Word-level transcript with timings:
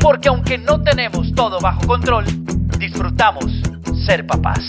Porque 0.00 0.28
aunque 0.28 0.58
no 0.58 0.82
tenemos 0.82 1.32
todo 1.34 1.60
bajo 1.60 1.86
control, 1.86 2.24
disfrutamos 2.78 3.44
ser 4.06 4.26
papás. 4.26 4.60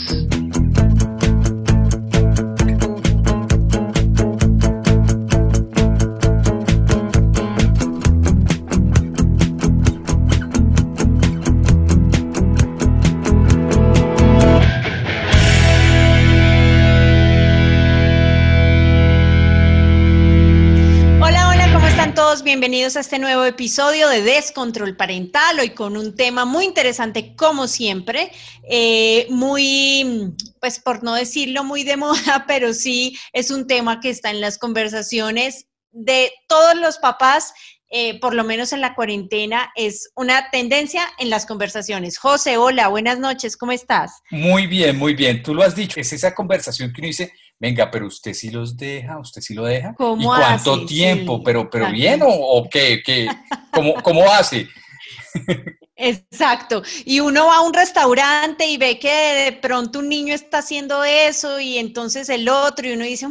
Bienvenidos 22.62 22.96
a 22.96 23.00
este 23.00 23.18
nuevo 23.18 23.44
episodio 23.44 24.08
de 24.08 24.22
Descontrol 24.22 24.96
Parental, 24.96 25.60
hoy 25.60 25.72
con 25.72 25.98
un 25.98 26.16
tema 26.16 26.46
muy 26.46 26.66
interesante 26.66 27.36
como 27.36 27.68
siempre, 27.68 28.32
eh, 28.70 29.26
muy, 29.32 30.36
pues 30.60 30.78
por 30.78 31.04
no 31.04 31.16
decirlo 31.16 31.64
muy 31.64 31.84
de 31.84 31.98
moda, 31.98 32.46
pero 32.48 32.76
sí 32.76 33.18
es 33.34 33.50
un 33.50 33.66
tema 33.66 34.00
que 34.00 34.12
está 34.12 34.30
en 34.30 34.42
las 34.42 34.60
conversaciones 34.60 35.70
de 35.90 36.32
todos 36.48 36.78
los 36.78 37.00
papás. 37.00 37.52
Eh, 37.94 38.20
por 38.20 38.34
lo 38.36 38.46
menos 38.46 38.72
en 38.72 38.80
la 38.80 38.96
cuarentena, 38.96 39.70
es 39.76 40.12
una 40.16 40.50
tendencia 40.50 41.02
en 41.18 41.30
las 41.30 41.46
conversaciones. 41.46 42.20
José, 42.20 42.56
hola, 42.56 42.88
buenas 42.88 43.20
noches, 43.20 43.58
¿cómo 43.58 43.74
estás? 43.74 44.22
Muy 44.30 44.68
bien, 44.68 44.98
muy 44.98 45.14
bien. 45.14 45.44
Tú 45.44 45.54
lo 45.54 45.64
has 45.64 45.76
dicho, 45.76 46.00
es 46.00 46.14
esa 46.14 46.34
conversación 46.34 46.94
que 46.94 47.02
uno 47.02 47.08
dice, 47.08 47.34
venga, 47.62 47.92
pero 47.92 48.08
usted 48.08 48.34
sí 48.34 48.50
los 48.50 48.76
deja, 48.76 49.20
usted 49.20 49.40
sí 49.40 49.54
lo 49.54 49.66
deja. 49.66 49.94
¿Cómo 49.94 50.34
¿Y 50.34 50.38
cuánto 50.40 50.84
tiempo? 50.84 51.44
pero, 51.44 51.70
pero 51.70 51.92
bien 51.92 52.22
o, 52.26 52.68
qué, 52.70 53.04
qué? 53.06 53.30
¿Cómo, 53.72 53.94
¿Cómo 54.02 54.24
hace? 54.32 54.68
Exacto. 55.96 56.82
Y 57.06 57.20
uno 57.20 57.46
va 57.46 57.58
a 57.58 57.62
un 57.62 57.76
restaurante 57.76 58.66
y 58.66 58.78
ve 58.78 58.98
que 58.98 59.44
de 59.46 59.52
pronto 59.52 60.00
un 60.00 60.10
niño 60.10 60.34
está 60.34 60.58
haciendo 60.58 61.04
eso 61.04 61.60
y 61.60 61.78
entonces 61.78 62.30
el 62.30 62.50
otro 62.50 62.88
y 62.88 62.94
uno 62.94 63.04
dice, 63.04 63.28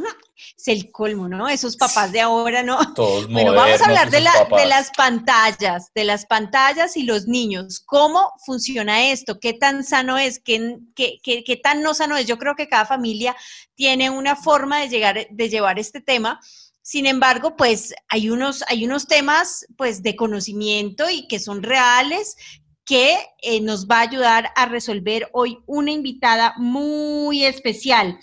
es 0.56 0.68
el 0.68 0.90
colmo, 0.90 1.28
¿no? 1.28 1.48
Esos 1.48 1.76
papás 1.76 2.12
de 2.12 2.20
ahora, 2.20 2.62
¿no? 2.62 2.94
Todos 2.94 3.28
bueno, 3.30 3.54
vamos 3.54 3.80
a 3.80 3.84
hablar 3.84 4.10
de, 4.10 4.18
de 4.18 4.66
las 4.66 4.90
pantallas, 4.96 5.90
de 5.94 6.04
las 6.04 6.26
pantallas 6.26 6.96
y 6.96 7.04
los 7.04 7.26
niños. 7.26 7.80
¿Cómo 7.80 8.32
funciona 8.44 9.10
esto? 9.10 9.38
¿Qué 9.40 9.52
tan 9.52 9.84
sano 9.84 10.18
es? 10.18 10.38
¿Qué, 10.38 10.78
qué, 10.94 11.20
qué, 11.22 11.44
qué 11.44 11.56
tan 11.56 11.82
no 11.82 11.94
sano 11.94 12.16
es? 12.16 12.26
Yo 12.26 12.38
creo 12.38 12.54
que 12.54 12.68
cada 12.68 12.86
familia 12.86 13.36
tiene 13.74 14.10
una 14.10 14.36
forma 14.36 14.80
de, 14.80 14.88
llegar, 14.88 15.26
de 15.30 15.48
llevar 15.48 15.78
este 15.78 16.00
tema 16.00 16.40
sin 16.82 17.06
embargo, 17.06 17.56
pues 17.56 17.94
hay 18.08 18.30
unos, 18.30 18.64
hay 18.66 18.84
unos 18.84 19.06
temas 19.06 19.66
pues 19.76 20.02
de 20.02 20.16
conocimiento 20.16 21.08
y 21.08 21.28
que 21.28 21.38
son 21.38 21.62
reales 21.62 22.36
que 22.84 23.16
eh, 23.42 23.60
nos 23.60 23.86
va 23.86 23.98
a 23.98 24.08
ayudar 24.08 24.50
a 24.56 24.66
resolver 24.66 25.28
hoy 25.32 25.58
una 25.66 25.92
invitada 25.92 26.54
muy 26.56 27.44
especial. 27.44 28.18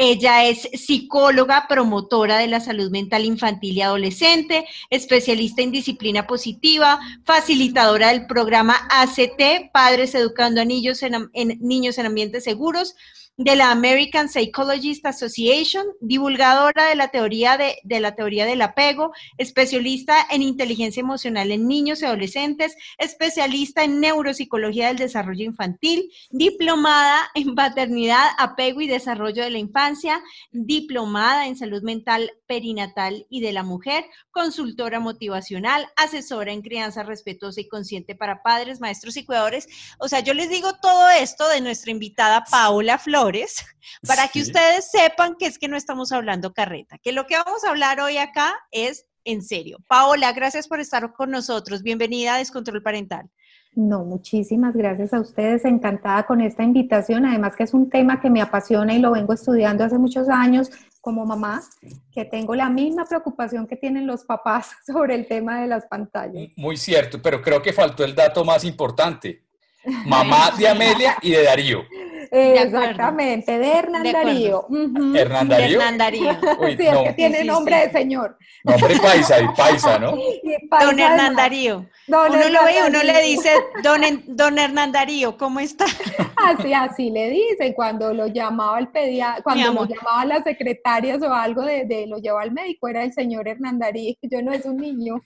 Ella 0.00 0.44
es 0.44 0.68
psicóloga, 0.74 1.66
promotora 1.68 2.38
de 2.38 2.46
la 2.46 2.60
salud 2.60 2.88
mental 2.88 3.24
infantil 3.24 3.76
y 3.76 3.82
adolescente, 3.82 4.64
especialista 4.90 5.60
en 5.60 5.72
disciplina 5.72 6.24
positiva, 6.28 7.00
facilitadora 7.24 8.10
del 8.10 8.28
programa 8.28 8.76
ACT, 8.90 9.72
Padres 9.72 10.14
Educando 10.14 10.60
a 10.60 10.64
Niños 10.64 11.02
en, 11.02 11.28
Niños 11.58 11.98
en 11.98 12.06
Ambientes 12.06 12.44
Seguros, 12.44 12.94
de 13.38 13.54
la 13.54 13.70
American 13.70 14.28
Psychologist 14.28 15.06
Association, 15.06 15.86
divulgadora 16.00 16.86
de 16.88 16.96
la 16.96 17.08
teoría 17.08 17.56
de, 17.56 17.76
de, 17.84 18.00
la 18.00 18.16
teoría 18.16 18.44
del 18.44 18.60
apego, 18.60 19.12
especialista 19.36 20.16
en 20.28 20.42
inteligencia 20.42 21.00
emocional 21.00 21.52
en 21.52 21.68
niños 21.68 22.02
y 22.02 22.06
adolescentes, 22.06 22.74
especialista 22.98 23.84
en 23.84 24.00
neuropsicología 24.00 24.88
del 24.88 24.96
desarrollo 24.96 25.44
infantil, 25.44 26.10
diplomada 26.30 27.30
en 27.36 27.54
paternidad, 27.54 28.26
apego 28.38 28.80
y 28.80 28.88
desarrollo 28.88 29.44
de 29.44 29.50
la 29.50 29.58
infancia, 29.58 30.20
diplomada 30.50 31.46
en 31.46 31.56
salud 31.56 31.82
mental 31.84 32.32
perinatal 32.48 33.24
y 33.30 33.40
de 33.40 33.52
la 33.52 33.62
mujer, 33.62 34.04
consultora 34.32 34.98
motivacional, 34.98 35.86
asesora 35.94 36.52
en 36.52 36.62
crianza 36.62 37.04
respetuosa 37.04 37.60
y 37.60 37.68
consciente 37.68 38.16
para 38.16 38.42
padres, 38.42 38.80
maestros 38.80 39.16
y 39.16 39.24
cuidadores. 39.24 39.68
O 40.00 40.08
sea, 40.08 40.20
yo 40.20 40.34
les 40.34 40.50
digo 40.50 40.72
todo 40.82 41.08
esto 41.10 41.48
de 41.48 41.60
nuestra 41.60 41.92
invitada 41.92 42.42
Paola 42.50 42.98
Flores 42.98 43.27
para 44.06 44.28
que 44.28 44.42
ustedes 44.42 44.90
sepan 44.90 45.34
que 45.38 45.46
es 45.46 45.58
que 45.58 45.68
no 45.68 45.76
estamos 45.76 46.12
hablando 46.12 46.52
carreta, 46.52 46.98
que 46.98 47.12
lo 47.12 47.26
que 47.26 47.36
vamos 47.36 47.64
a 47.64 47.70
hablar 47.70 48.00
hoy 48.00 48.18
acá 48.18 48.54
es 48.70 49.06
en 49.24 49.42
serio. 49.42 49.78
Paola, 49.88 50.32
gracias 50.32 50.68
por 50.68 50.80
estar 50.80 51.12
con 51.12 51.30
nosotros. 51.30 51.82
Bienvenida 51.82 52.34
a 52.34 52.38
Descontrol 52.38 52.82
Parental. 52.82 53.28
No, 53.74 54.04
muchísimas 54.04 54.74
gracias 54.74 55.12
a 55.12 55.20
ustedes, 55.20 55.64
encantada 55.64 56.24
con 56.24 56.40
esta 56.40 56.64
invitación, 56.64 57.26
además 57.26 57.54
que 57.54 57.64
es 57.64 57.74
un 57.74 57.90
tema 57.90 58.20
que 58.20 58.30
me 58.30 58.40
apasiona 58.40 58.94
y 58.94 58.98
lo 58.98 59.12
vengo 59.12 59.32
estudiando 59.34 59.84
hace 59.84 59.98
muchos 59.98 60.28
años 60.28 60.70
como 61.00 61.24
mamá, 61.24 61.62
que 62.12 62.24
tengo 62.24 62.54
la 62.54 62.70
misma 62.70 63.04
preocupación 63.04 63.66
que 63.66 63.76
tienen 63.76 64.06
los 64.06 64.24
papás 64.24 64.70
sobre 64.86 65.14
el 65.14 65.26
tema 65.26 65.60
de 65.60 65.68
las 65.68 65.86
pantallas. 65.86 66.48
Muy 66.56 66.76
cierto, 66.76 67.20
pero 67.22 67.40
creo 67.42 67.62
que 67.62 67.72
faltó 67.72 68.04
el 68.04 68.14
dato 68.14 68.44
más 68.44 68.64
importante. 68.64 69.44
Mamá 70.06 70.50
de 70.58 70.68
Amelia 70.68 71.16
y 71.22 71.30
de 71.30 71.44
Darío. 71.44 71.82
Exactamente, 72.30 73.58
de 73.58 73.70
Hernán 73.70 74.12
Darío. 74.12 74.66
Hernán 75.14 75.48
Darío. 75.48 75.80
Hernán 75.80 75.98
Darío. 75.98 76.32
sí, 76.76 76.86
es 76.86 76.98
que 76.98 77.12
tiene 77.14 77.44
nombre 77.44 77.76
de 77.86 77.92
señor. 77.92 78.36
Nombre 78.64 78.96
paisa 79.00 79.40
y 79.40 79.48
paisa, 79.56 79.98
¿no? 79.98 80.16
don 80.80 80.98
Hernán 80.98 81.36
Darío. 81.36 81.86
uno 82.08 82.28
lo 82.28 82.64
ve 82.64 82.74
uno 82.86 83.02
le 83.02 83.22
dice, 83.22 83.50
don, 83.82 84.00
don 84.26 84.58
Hernán 84.58 84.92
Darío, 84.92 85.36
¿cómo 85.36 85.60
está? 85.60 85.84
Así, 86.36 86.72
así 86.72 87.10
le 87.10 87.30
dicen, 87.30 87.72
cuando 87.72 88.14
lo 88.14 88.28
llamaba 88.28 88.78
el 88.78 88.88
pediatra, 88.88 89.42
cuando 89.42 89.72
lo 89.72 89.86
llamaba 89.86 90.24
las 90.24 90.44
secretarias 90.44 91.20
o 91.20 91.32
algo 91.32 91.62
de, 91.62 91.84
de, 91.84 92.06
lo 92.06 92.18
llevaba 92.18 92.42
al 92.42 92.52
médico, 92.52 92.88
era 92.88 93.02
el 93.02 93.12
señor 93.12 93.48
Hernán 93.48 93.78
Darío, 93.78 94.14
yo 94.22 94.42
no 94.42 94.52
es 94.52 94.64
un 94.64 94.76
niño. 94.76 95.22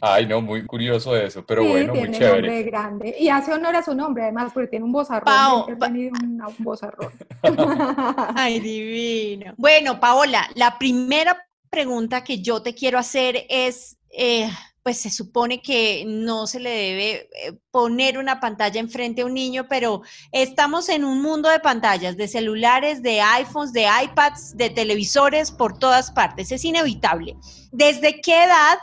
Ay, 0.00 0.26
no, 0.26 0.40
muy 0.40 0.64
curioso 0.64 1.16
eso, 1.16 1.44
pero 1.44 1.64
bueno, 1.64 1.94
muy 1.94 2.10
chévere. 2.10 2.48
Nombre 2.48 2.62
grande. 2.64 3.16
Y 3.18 3.28
hace 3.28 3.52
honor 3.52 3.76
a 3.76 3.82
su 3.82 3.94
nombre, 3.94 4.24
además, 4.24 4.52
porque 4.52 4.68
tiene 4.68 4.84
un 4.88 4.92
bozarrón. 4.92 5.32
un, 5.68 6.64
bozarrón. 6.64 7.12
Ay, 8.34 8.60
divino. 8.60 9.54
Bueno, 9.56 10.00
Paola, 10.00 10.48
la 10.54 10.78
primera 10.78 11.46
pregunta 11.68 12.24
que 12.24 12.40
yo 12.40 12.62
te 12.62 12.74
quiero 12.74 12.98
hacer 12.98 13.44
es, 13.50 13.98
eh, 14.10 14.50
pues 14.82 14.98
se 14.98 15.10
supone 15.10 15.60
que 15.60 16.04
no 16.06 16.46
se 16.46 16.60
le 16.60 16.70
debe 16.70 17.10
eh, 17.12 17.52
poner 17.70 18.16
una 18.16 18.40
pantalla 18.40 18.80
enfrente 18.80 19.20
a 19.20 19.26
un 19.26 19.34
niño, 19.34 19.66
pero 19.68 20.00
estamos 20.32 20.88
en 20.88 21.04
un 21.04 21.20
mundo 21.20 21.50
de 21.50 21.60
pantallas, 21.60 22.16
de 22.16 22.26
celulares, 22.26 23.02
de 23.02 23.20
iPhones, 23.20 23.74
de 23.74 23.86
iPads, 24.04 24.56
de 24.56 24.70
televisores 24.70 25.50
por 25.50 25.78
todas 25.78 26.10
partes. 26.10 26.50
Es 26.50 26.64
inevitable. 26.64 27.36
¿Desde 27.72 28.22
qué 28.22 28.44
edad 28.44 28.78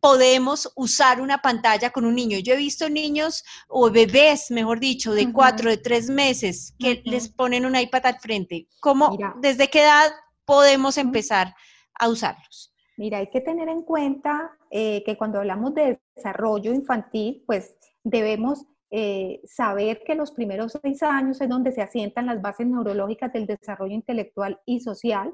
podemos 0.00 0.72
usar 0.76 1.20
una 1.20 1.38
pantalla 1.38 1.90
con 1.90 2.04
un 2.04 2.14
niño. 2.14 2.38
Yo 2.38 2.54
he 2.54 2.56
visto 2.56 2.88
niños 2.88 3.44
o 3.68 3.90
bebés, 3.90 4.50
mejor 4.50 4.80
dicho, 4.80 5.12
de 5.12 5.32
cuatro, 5.32 5.70
de 5.70 5.76
tres 5.76 6.08
meses, 6.08 6.74
que 6.78 7.02
les 7.04 7.28
ponen 7.28 7.66
un 7.66 7.76
iPad 7.76 8.06
al 8.06 8.18
frente. 8.18 8.66
¿Cómo, 8.80 9.16
desde 9.40 9.68
qué 9.68 9.82
edad 9.82 10.10
podemos 10.44 10.96
empezar 10.96 11.54
a 11.94 12.08
usarlos? 12.08 12.74
Mira, 12.96 13.18
hay 13.18 13.30
que 13.30 13.40
tener 13.40 13.68
en 13.68 13.82
cuenta 13.82 14.50
eh, 14.70 15.02
que 15.04 15.16
cuando 15.16 15.38
hablamos 15.38 15.74
de 15.74 16.00
desarrollo 16.16 16.72
infantil, 16.72 17.42
pues 17.46 17.74
debemos 18.02 18.64
eh, 18.90 19.40
saber 19.44 20.02
que 20.04 20.14
los 20.14 20.32
primeros 20.32 20.76
seis 20.82 21.02
años 21.02 21.40
es 21.40 21.48
donde 21.48 21.72
se 21.72 21.80
asientan 21.80 22.26
las 22.26 22.42
bases 22.42 22.66
neurológicas 22.66 23.32
del 23.32 23.46
desarrollo 23.46 23.94
intelectual 23.94 24.60
y 24.66 24.80
social 24.80 25.32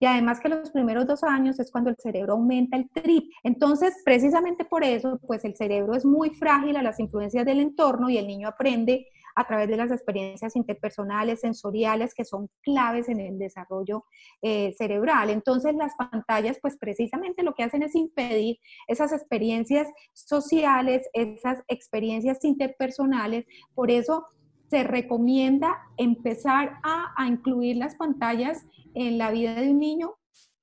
y 0.00 0.06
además 0.06 0.40
que 0.40 0.48
los 0.48 0.70
primeros 0.70 1.06
dos 1.06 1.22
años 1.24 1.58
es 1.58 1.70
cuando 1.70 1.90
el 1.90 1.96
cerebro 1.96 2.34
aumenta 2.34 2.76
el 2.76 2.88
trip. 2.90 3.32
Entonces, 3.42 3.94
precisamente 4.04 4.64
por 4.64 4.84
eso, 4.84 5.18
pues 5.26 5.44
el 5.44 5.56
cerebro 5.56 5.94
es 5.94 6.04
muy 6.04 6.30
frágil 6.30 6.76
a 6.76 6.82
las 6.82 7.00
influencias 7.00 7.44
del 7.44 7.60
entorno 7.60 8.08
y 8.08 8.18
el 8.18 8.26
niño 8.26 8.48
aprende 8.48 9.08
a 9.38 9.46
través 9.46 9.68
de 9.68 9.76
las 9.76 9.92
experiencias 9.92 10.56
interpersonales, 10.56 11.40
sensoriales, 11.40 12.12
que 12.12 12.24
son 12.24 12.50
claves 12.60 13.08
en 13.08 13.20
el 13.20 13.38
desarrollo 13.38 14.04
eh, 14.42 14.74
cerebral. 14.76 15.30
Entonces 15.30 15.76
las 15.76 15.94
pantallas, 15.94 16.58
pues 16.60 16.76
precisamente 16.76 17.44
lo 17.44 17.54
que 17.54 17.62
hacen 17.62 17.84
es 17.84 17.94
impedir 17.94 18.58
esas 18.88 19.12
experiencias 19.12 19.88
sociales, 20.12 21.08
esas 21.12 21.62
experiencias 21.68 22.42
interpersonales. 22.42 23.46
Por 23.74 23.92
eso 23.92 24.26
se 24.68 24.84
recomienda 24.84 25.78
empezar 25.96 26.78
a, 26.82 27.14
a 27.16 27.26
incluir 27.26 27.76
las 27.76 27.96
pantallas 27.96 28.66
en 28.94 29.18
la 29.18 29.30
vida 29.30 29.54
de 29.54 29.70
un 29.70 29.78
niño 29.78 30.14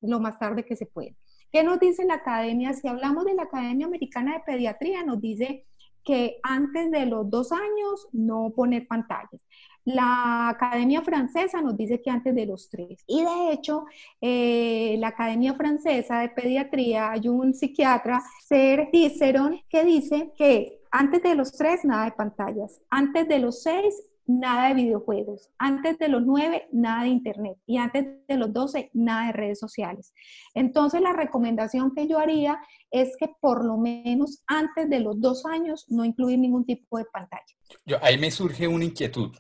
lo 0.02 0.20
más 0.20 0.40
tarde 0.40 0.66
que 0.66 0.76
se 0.76 0.86
pueda. 0.86 1.12
¿Qué 1.52 1.64
nos 1.64 1.80
dice 1.80 2.06
la 2.06 2.16
academia? 2.16 2.74
Si 2.74 2.88
hablamos 2.88 3.26
de 3.26 3.34
la 3.34 3.44
Academia 3.44 3.88
Americana 3.88 4.34
de 4.34 4.44
Pediatría, 4.46 5.04
nos 5.04 5.22
dice 5.22 5.66
que 6.06 6.40
antes 6.44 6.92
de 6.92 7.06
los 7.08 7.30
dos 7.30 7.52
años 7.52 8.08
no 8.14 8.52
poner 8.56 8.88
pantallas. 8.88 9.42
La 9.84 10.50
Academia 10.50 11.02
Francesa 11.02 11.62
nos 11.62 11.78
dice 11.78 12.02
que 12.02 12.10
antes 12.10 12.34
de 12.34 12.46
los 12.46 12.70
tres. 12.70 13.04
Y 13.06 13.24
de 13.24 13.52
hecho, 13.52 13.86
eh, 14.22 14.96
la 15.00 15.10
Academia 15.10 15.54
Francesa 15.54 16.20
de 16.20 16.30
Pediatría, 16.30 17.12
hay 17.12 17.28
un 17.28 17.54
psiquiatra, 17.54 18.22
Ser 18.48 18.90
Ciceron, 18.92 19.62
que 19.70 19.84
dice 19.84 20.32
que 20.38 20.80
antes 20.90 21.22
de 21.22 21.36
los 21.36 21.52
tres, 21.52 21.86
nada 21.86 22.06
de 22.06 22.12
pantallas. 22.14 22.82
Antes 22.90 23.28
de 23.28 23.40
los 23.40 23.62
seis, 23.62 24.02
nada 24.28 24.70
de 24.70 24.76
videojuegos. 24.76 25.50
Antes 25.58 25.98
de 25.98 26.08
los 26.08 26.24
nueve, 26.26 26.68
nada 26.72 27.04
de 27.04 27.10
internet. 27.10 27.58
Y 27.66 27.78
antes 27.78 28.06
de 28.28 28.38
los 28.38 28.52
doce, 28.54 28.90
nada 28.94 29.28
de 29.28 29.34
redes 29.34 29.60
sociales. 29.60 30.14
Entonces, 30.54 31.02
la 31.02 31.14
recomendación 31.14 31.94
que 31.96 32.08
yo 32.08 32.20
haría 32.20 32.60
es 32.92 33.16
que 33.18 33.30
por 33.40 33.66
lo 33.66 33.78
menos 33.78 34.44
antes 34.48 34.90
de 34.90 35.00
los 35.00 35.20
dos 35.20 35.46
años 35.46 35.86
no 35.90 36.06
incluir 36.06 36.40
ningún 36.40 36.66
tipo 36.66 36.98
de 36.98 37.06
pantalla. 37.06 37.44
Yo, 37.86 37.98
ahí 38.02 38.18
me 38.18 38.32
surge 38.32 38.68
una 38.68 38.86
inquietud. 38.86 39.36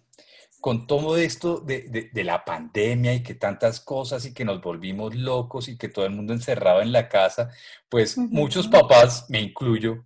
Con 0.61 0.87
todo 0.87 1.15
esto 1.17 1.59
de, 1.59 2.09
de, 2.11 2.23
la 2.23 2.43
pandemia 2.43 3.13
y 3.13 3.21
que 3.21 3.35
tantas 3.35 3.79
cosas 3.79 4.25
y 4.25 4.33
que 4.33 4.45
nos 4.45 4.61
volvimos 4.61 5.13
locos 5.13 5.67
y 5.67 5.77
que 5.77 5.89
todo 5.89 6.05
el 6.07 6.11
mundo 6.11 6.33
encerrado 6.33 6.81
en 6.81 6.91
la 6.91 7.07
casa, 7.07 7.51
pues 7.87 8.17
muchos 8.17 8.67
papás, 8.67 9.27
me 9.29 9.39
incluyo, 9.39 10.05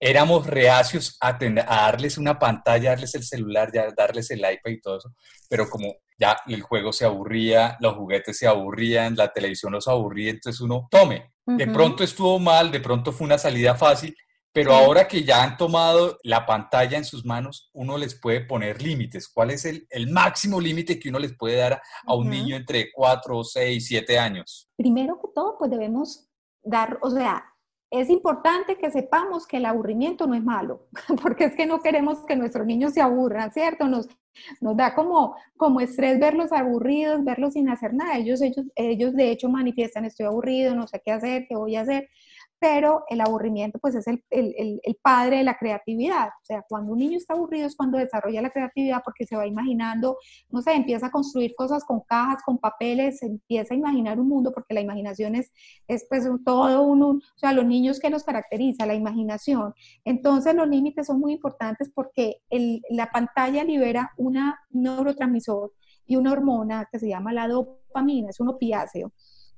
éramos 0.00 0.46
reacios 0.46 1.16
a, 1.20 1.38
darles 1.38 2.18
una 2.18 2.38
pantalla, 2.38 2.90
darles 2.90 3.14
el 3.14 3.24
celular, 3.24 3.70
ya 3.72 3.90
darles 3.96 4.30
el 4.30 4.40
iPad 4.40 4.70
y 4.70 4.80
todo 4.80 4.98
eso, 4.98 5.14
pero 5.48 5.68
como 5.68 5.96
ya 6.18 6.36
el 6.46 6.62
juego 6.62 6.92
se 6.92 7.04
aburría, 7.04 7.76
los 7.80 7.94
juguetes 7.94 8.38
se 8.38 8.46
aburrían, 8.46 9.16
la 9.16 9.32
televisión 9.32 9.72
los 9.72 9.88
aburría, 9.88 10.30
entonces 10.30 10.60
uno 10.60 10.88
tome. 10.90 11.32
De 11.46 11.66
pronto 11.66 12.04
estuvo 12.04 12.38
mal, 12.38 12.70
de 12.70 12.80
pronto 12.80 13.10
fue 13.10 13.24
una 13.26 13.38
salida 13.38 13.74
fácil, 13.74 14.14
pero 14.52 14.74
ahora 14.74 15.06
que 15.06 15.24
ya 15.24 15.42
han 15.42 15.56
tomado 15.56 16.18
la 16.24 16.44
pantalla 16.44 16.98
en 16.98 17.04
sus 17.04 17.24
manos, 17.24 17.70
uno 17.72 17.96
les 17.96 18.18
puede 18.18 18.40
poner 18.40 18.82
límites. 18.82 19.28
¿Cuál 19.28 19.52
es 19.52 19.64
el, 19.64 19.86
máximo 20.10 20.60
límite 20.60 20.98
que 20.98 21.08
uno 21.08 21.18
les 21.18 21.36
puede 21.36 21.56
dar 21.56 21.80
a 22.06 22.14
un 22.14 22.28
niño 22.28 22.56
entre 22.56 22.90
4, 22.92 23.44
6, 23.44 23.86
7 23.86 24.18
años? 24.18 24.68
Primero 24.76 25.18
que 25.20 25.28
todo, 25.34 25.56
pues 25.58 25.70
debemos 25.70 26.28
dar, 26.62 26.98
o 27.02 27.10
sea, 27.10 27.47
es 27.90 28.10
importante 28.10 28.76
que 28.76 28.90
sepamos 28.90 29.46
que 29.46 29.56
el 29.56 29.66
aburrimiento 29.66 30.26
no 30.26 30.34
es 30.34 30.44
malo, 30.44 30.86
porque 31.22 31.44
es 31.44 31.54
que 31.54 31.66
no 31.66 31.80
queremos 31.80 32.24
que 32.26 32.36
nuestros 32.36 32.66
niños 32.66 32.92
se 32.92 33.00
aburran, 33.00 33.52
¿cierto? 33.52 33.88
Nos, 33.88 34.08
da 34.60 34.94
como, 34.94 35.34
como 35.56 35.80
estrés 35.80 36.20
verlos 36.20 36.52
aburridos, 36.52 37.24
verlos 37.24 37.54
sin 37.54 37.68
hacer 37.68 37.94
nada. 37.94 38.16
Ellos, 38.18 38.40
ellos, 38.40 38.66
ellos 38.76 39.14
de 39.14 39.30
hecho 39.30 39.48
manifiestan, 39.48 40.04
estoy 40.04 40.26
aburrido, 40.26 40.74
no 40.74 40.86
sé 40.86 41.00
qué 41.04 41.10
hacer, 41.10 41.46
qué 41.48 41.56
voy 41.56 41.76
a 41.76 41.82
hacer 41.82 42.08
pero 42.60 43.04
el 43.08 43.20
aburrimiento 43.20 43.78
pues 43.78 43.94
es 43.94 44.06
el, 44.06 44.22
padre 45.02 45.38
de 45.38 45.44
la 45.44 45.56
creatividad. 45.56 46.28
O 46.28 46.44
sea, 46.44 46.64
cuando 46.68 46.92
un 46.92 46.98
niño 46.98 47.16
está 47.16 47.34
aburrido 47.34 47.66
es 47.66 47.76
cuando 47.76 47.98
desarrolla 47.98 48.42
la 48.42 48.50
creatividad 48.50 49.02
porque 49.04 49.26
se 49.26 49.36
va 49.36 49.46
imaginando, 49.46 50.18
no 50.50 50.60
sé, 50.60 50.72
empieza 50.72 51.06
a 51.06 51.10
construir 51.10 51.54
cosas 51.54 51.84
con 51.84 52.00
cajas, 52.00 52.42
con 52.44 52.58
papeles, 52.58 53.22
empieza 53.22 53.74
a 53.74 53.76
imaginar 53.76 54.18
un 54.18 54.28
mundo 54.28 54.52
porque 54.52 54.74
la 54.74 54.80
imaginación 54.80 55.34
es, 55.34 55.52
es 55.86 56.06
pues 56.08 56.28
todo 56.44 56.82
un, 56.82 57.02
o 57.02 57.20
sea, 57.36 57.52
los 57.52 57.64
niños 57.64 58.00
que 58.00 58.10
los 58.10 58.24
caracteriza, 58.24 58.86
la 58.86 58.94
imaginación. 58.94 59.74
Entonces 60.04 60.54
los 60.54 60.68
límites 60.68 61.06
son 61.06 61.20
muy 61.20 61.34
importantes 61.34 61.90
porque 61.94 62.42
la 62.90 63.10
pantalla 63.10 63.62
libera 63.64 64.12
una 64.16 64.58
neurotransmisor 64.70 65.72
y 66.06 66.16
una 66.16 66.32
hormona 66.32 66.88
que 66.90 66.98
se 66.98 67.08
llama 67.08 67.32
la 67.32 67.46
dopamina, 67.46 68.30
es 68.30 68.40
un 68.40 68.48
opiáceo. 68.48 69.12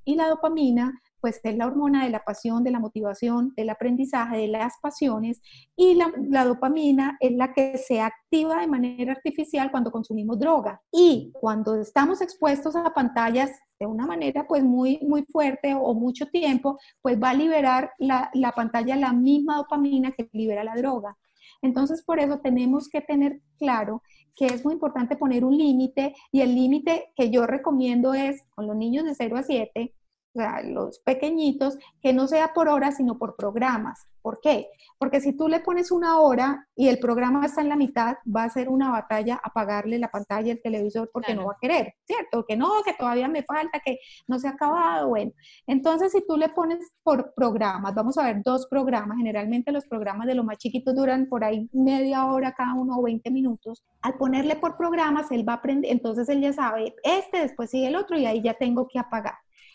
Y 0.04 0.16
la 0.16 0.28
dopamina 0.28 1.00
pues 1.20 1.40
es 1.42 1.56
la 1.56 1.66
hormona 1.66 2.04
de 2.04 2.10
la 2.10 2.24
pasión, 2.24 2.64
de 2.64 2.70
la 2.70 2.78
motivación, 2.78 3.52
del 3.56 3.70
aprendizaje, 3.70 4.38
de 4.38 4.48
las 4.48 4.74
pasiones, 4.80 5.40
y 5.76 5.94
la, 5.94 6.44
dopamina 6.44 7.16
es 7.20 7.32
la 7.32 7.52
que 7.52 7.78
se 7.78 8.00
activa 8.00 8.60
de 8.60 8.66
manera 8.66 9.12
artificial 9.12 9.70
cuando 9.70 9.90
consumimos 9.90 10.38
droga. 10.38 10.80
Y 10.92 11.32
cuando 11.40 11.80
estamos 11.80 12.20
expuestos 12.20 12.76
a 12.76 12.92
pantallas 12.92 13.50
de 13.78 13.86
una 13.86 14.06
manera 14.06 14.46
pues 14.46 14.62
muy, 14.62 14.98
muy 15.02 15.24
fuerte 15.24 15.74
o 15.74 15.94
mucho 15.94 16.26
tiempo, 16.26 16.78
pues 17.00 17.20
va 17.20 17.30
a 17.30 17.34
liberar 17.34 17.92
la, 17.98 18.30
la 18.34 18.52
pantalla 18.52 18.96
la 18.96 19.12
misma 19.12 19.56
dopamina 19.56 20.12
que 20.12 20.28
libera 20.32 20.64
la 20.64 20.74
droga. 20.74 21.16
Entonces, 21.62 22.02
por 22.02 22.20
eso 22.20 22.38
tenemos 22.40 22.88
que 22.88 23.00
tener 23.00 23.40
claro 23.58 24.02
que 24.36 24.46
es 24.46 24.64
muy 24.64 24.74
importante 24.74 25.16
poner 25.16 25.44
un 25.44 25.56
límite 25.56 26.14
y 26.32 26.40
el 26.40 26.54
límite 26.54 27.12
que 27.16 27.30
yo 27.30 27.46
recomiendo 27.46 28.14
es 28.14 28.42
con 28.54 28.66
los 28.66 28.76
niños 28.76 29.04
de 29.04 29.14
0 29.14 29.36
a 29.36 29.42
7, 29.42 29.94
o 30.34 30.38
sea, 30.38 30.62
los 30.62 31.00
pequeñitos, 31.00 31.78
que 32.00 32.12
no 32.12 32.28
sea 32.28 32.52
por 32.52 32.68
horas, 32.68 32.96
sino 32.96 33.18
por 33.18 33.36
programas. 33.36 34.06
¿Por 34.22 34.40
qué? 34.40 34.68
Porque 34.98 35.20
si 35.20 35.32
tú 35.32 35.48
le 35.48 35.60
pones 35.60 35.90
una 35.90 36.20
hora 36.20 36.68
y 36.76 36.88
el 36.88 36.98
programa 36.98 37.44
está 37.46 37.62
en 37.62 37.70
la 37.70 37.76
mitad, 37.76 38.18
va 38.24 38.44
a 38.44 38.50
ser 38.50 38.68
una 38.68 38.90
batalla 38.90 39.40
apagarle 39.42 39.98
la 39.98 40.10
pantalla 40.10 40.52
el 40.52 40.60
televisor 40.60 41.10
porque 41.10 41.34
no 41.34 41.46
va 41.46 41.52
a 41.52 41.58
querer, 41.60 41.94
¿cierto? 42.04 42.44
Que 42.46 42.54
no, 42.56 42.70
que 42.84 42.92
todavía 42.92 43.28
me 43.28 43.42
falta, 43.42 43.80
que 43.80 43.98
no 44.28 44.38
se 44.38 44.46
ha 44.46 44.50
acabado. 44.50 45.08
Bueno, 45.08 45.32
entonces 45.66 46.12
si 46.12 46.24
tú 46.26 46.36
le 46.36 46.50
pones 46.50 46.92
por 47.02 47.32
programas, 47.34 47.94
vamos 47.94 48.18
a 48.18 48.24
ver 48.24 48.42
dos 48.44 48.66
programas, 48.66 49.16
generalmente 49.16 49.72
los 49.72 49.86
programas 49.86 50.26
de 50.26 50.34
los 50.34 50.44
más 50.44 50.58
chiquitos 50.58 50.94
duran 50.94 51.26
por 51.26 51.42
ahí 51.42 51.68
media 51.72 52.26
hora 52.26 52.52
cada 52.52 52.74
uno 52.74 52.98
o 52.98 53.02
20 53.02 53.30
minutos. 53.30 53.82
Al 54.02 54.14
ponerle 54.14 54.56
por 54.56 54.76
programas, 54.76 55.30
él 55.32 55.48
va 55.48 55.54
a 55.54 55.56
aprender, 55.56 55.90
entonces 55.90 56.28
él 56.28 56.42
ya 56.42 56.52
sabe, 56.52 56.94
este 57.02 57.40
después 57.40 57.70
sigue 57.70 57.88
el 57.88 57.96
otro 57.96 58.18
y 58.18 58.26
ahí 58.26 58.42
ya 58.42 58.54
tengo 58.54 58.86
que 58.86 58.98
apagar 58.98 59.34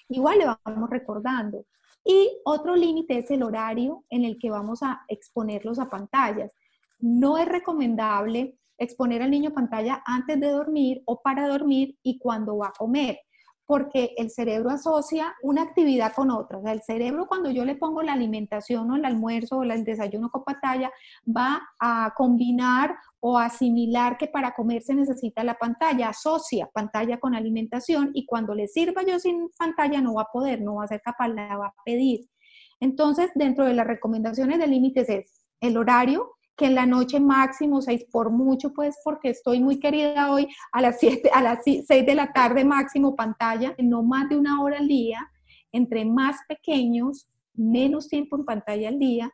igual 0.10 0.40
le 0.40 0.46
vamos 0.66 0.90
recordando. 0.90 1.66
Y 2.04 2.40
otro 2.46 2.76
límite 2.76 3.18
es 3.18 3.32
el 3.32 3.44
horario 3.44 4.04
en 4.10 4.26
el 4.26 4.38
que 4.38 4.52
vamos 4.52 4.84
a 4.84 5.04
exponerlos 5.08 5.80
a 5.80 5.90
pantallas. 5.90 6.52
No 7.00 7.38
es 7.38 7.48
recomendable 7.48 8.58
exponer 8.78 9.22
al 9.22 9.32
niño 9.32 9.50
a 9.50 9.54
pantalla 9.54 10.04
antes 10.06 10.40
de 10.40 10.50
dormir 10.50 11.02
o 11.06 11.22
para 11.22 11.48
dormir 11.48 11.98
y 12.04 12.20
cuando 12.20 12.58
va 12.58 12.68
a 12.68 12.74
comer 12.74 13.20
porque 13.66 14.14
el 14.18 14.30
cerebro 14.30 14.70
asocia 14.70 15.34
una 15.42 15.64
actividad 15.64 16.14
con 16.14 16.30
otra. 16.32 16.60
O 16.60 16.62
sea, 16.62 16.72
el 16.72 16.82
cerebro 16.82 17.28
cuando 17.28 17.50
yo 17.50 17.66
le 17.66 17.76
pongo 17.76 18.04
la 18.04 18.14
alimentación 18.14 18.90
o 18.92 18.96
el 18.96 19.06
almuerzo 19.06 19.58
o 19.58 19.64
el 19.64 19.84
desayuno 19.84 20.30
con 20.30 20.44
pantalla, 20.44 20.92
va 21.26 21.62
a 21.80 22.14
combinar 22.16 22.96
o 23.20 23.40
asimilar 23.40 24.18
que 24.18 24.28
para 24.28 24.54
comer 24.54 24.84
se 24.84 24.94
necesita 24.94 25.44
la 25.44 25.56
pantalla, 25.56 26.10
asocia 26.10 26.70
pantalla 26.74 27.20
con 27.20 27.34
alimentación 27.34 28.12
y 28.14 28.26
cuando 28.26 28.54
le 28.54 28.68
sirva 28.68 29.02
yo 29.04 29.18
sin 29.20 29.50
pantalla 29.58 30.00
no 30.00 30.14
va 30.14 30.24
a 30.24 30.32
poder, 30.32 30.62
no 30.62 30.76
va 30.76 30.84
a 30.84 30.88
ser 30.88 31.02
capaz, 31.02 31.30
la 31.30 31.58
va 31.58 31.68
a 31.68 31.74
pedir. 31.84 32.30
Entonces, 32.80 33.32
dentro 33.36 33.66
de 33.66 33.74
las 33.74 33.88
recomendaciones 33.88 34.60
de 34.60 34.68
límites 34.68 35.10
es 35.10 35.46
el 35.60 35.78
horario, 35.78 36.36
que 36.56 36.66
en 36.66 36.76
la 36.76 36.86
noche 36.86 37.20
máximo 37.20 37.82
seis 37.82 38.06
por 38.12 38.32
mucho, 38.32 38.74
pues 38.74 38.98
porque 39.04 39.30
estoy 39.30 39.60
muy 39.60 39.80
querida 39.80 40.32
hoy 40.32 40.48
a 40.72 40.82
las 40.82 41.00
siete, 41.00 41.30
a 41.34 41.42
las 41.42 41.64
seis 41.64 41.88
de 41.88 42.16
la 42.16 42.32
tarde 42.32 42.64
máximo 42.64 43.16
pantalla, 43.16 43.76
no 43.80 44.04
más 44.04 44.30
de 44.30 44.38
una 44.38 44.62
hora 44.62 44.78
al 44.78 44.88
día, 44.88 45.20
entre 45.72 46.06
más 46.06 46.38
pequeños, 46.48 47.28
menos 47.54 48.08
tiempo 48.08 48.38
en 48.38 48.46
pantalla 48.46 48.90
al 48.90 49.00
día, 49.00 49.32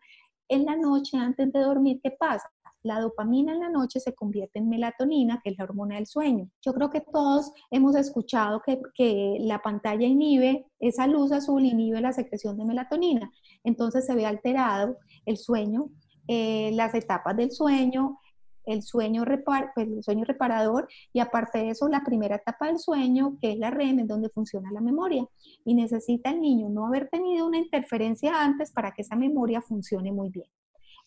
en 0.48 0.66
la 0.66 0.76
noche 0.76 1.18
antes 1.18 1.52
de 1.54 1.60
dormir, 1.60 2.00
¿qué 2.04 2.12
pasa? 2.12 2.50
La 2.84 3.00
dopamina 3.00 3.54
en 3.54 3.60
la 3.60 3.70
noche 3.70 4.00
se 4.00 4.16
convierte 4.16 4.58
en 4.58 4.68
melatonina, 4.68 5.40
que 5.44 5.52
es 5.52 5.58
la 5.58 5.66
hormona 5.66 5.96
del 5.96 6.08
sueño. 6.08 6.50
Yo 6.66 6.74
creo 6.74 6.90
que 6.90 7.02
todos 7.02 7.52
hemos 7.70 7.96
escuchado 7.96 8.62
que, 8.66 8.82
que 8.96 9.38
la 9.40 9.62
pantalla 9.62 10.08
inhibe, 10.08 10.66
esa 10.80 11.06
luz 11.06 11.32
azul 11.32 11.64
inhibe 11.64 12.02
la 12.02 12.12
secreción 12.12 12.58
de 12.58 12.66
melatonina. 12.66 13.32
Entonces 13.64 14.06
se 14.08 14.16
ve 14.16 14.26
alterado 14.26 14.98
el 15.26 15.38
sueño 15.38 15.90
eh, 16.28 16.72
las 16.74 16.94
etapas 16.94 17.36
del 17.36 17.52
sueño, 17.52 18.20
el 18.66 18.84
sueño, 18.84 19.26
repar, 19.26 19.72
pues, 19.74 19.88
el 19.88 20.04
sueño 20.04 20.26
reparador 20.26 20.88
y 21.14 21.20
aparte 21.20 21.60
de 21.60 21.70
eso 21.70 21.88
la 21.88 22.04
primera 22.04 22.36
etapa 22.36 22.68
del 22.68 22.80
sueño, 22.80 23.38
que 23.42 23.54
es 23.54 23.58
la 23.58 23.72
REM, 23.72 24.00
en 24.00 24.08
donde 24.08 24.30
funciona 24.30 24.72
la 24.72 24.82
memoria. 24.82 25.26
Y 25.66 25.74
necesita 25.74 26.30
el 26.32 26.42
niño 26.42 26.70
no 26.70 26.86
haber 26.86 27.10
tenido 27.10 27.48
una 27.48 27.58
interferencia 27.58 28.42
antes 28.42 28.72
para 28.72 28.92
que 28.92 29.02
esa 29.02 29.16
memoria 29.16 29.62
funcione 29.62 30.12
muy 30.12 30.30
bien. 30.30 30.48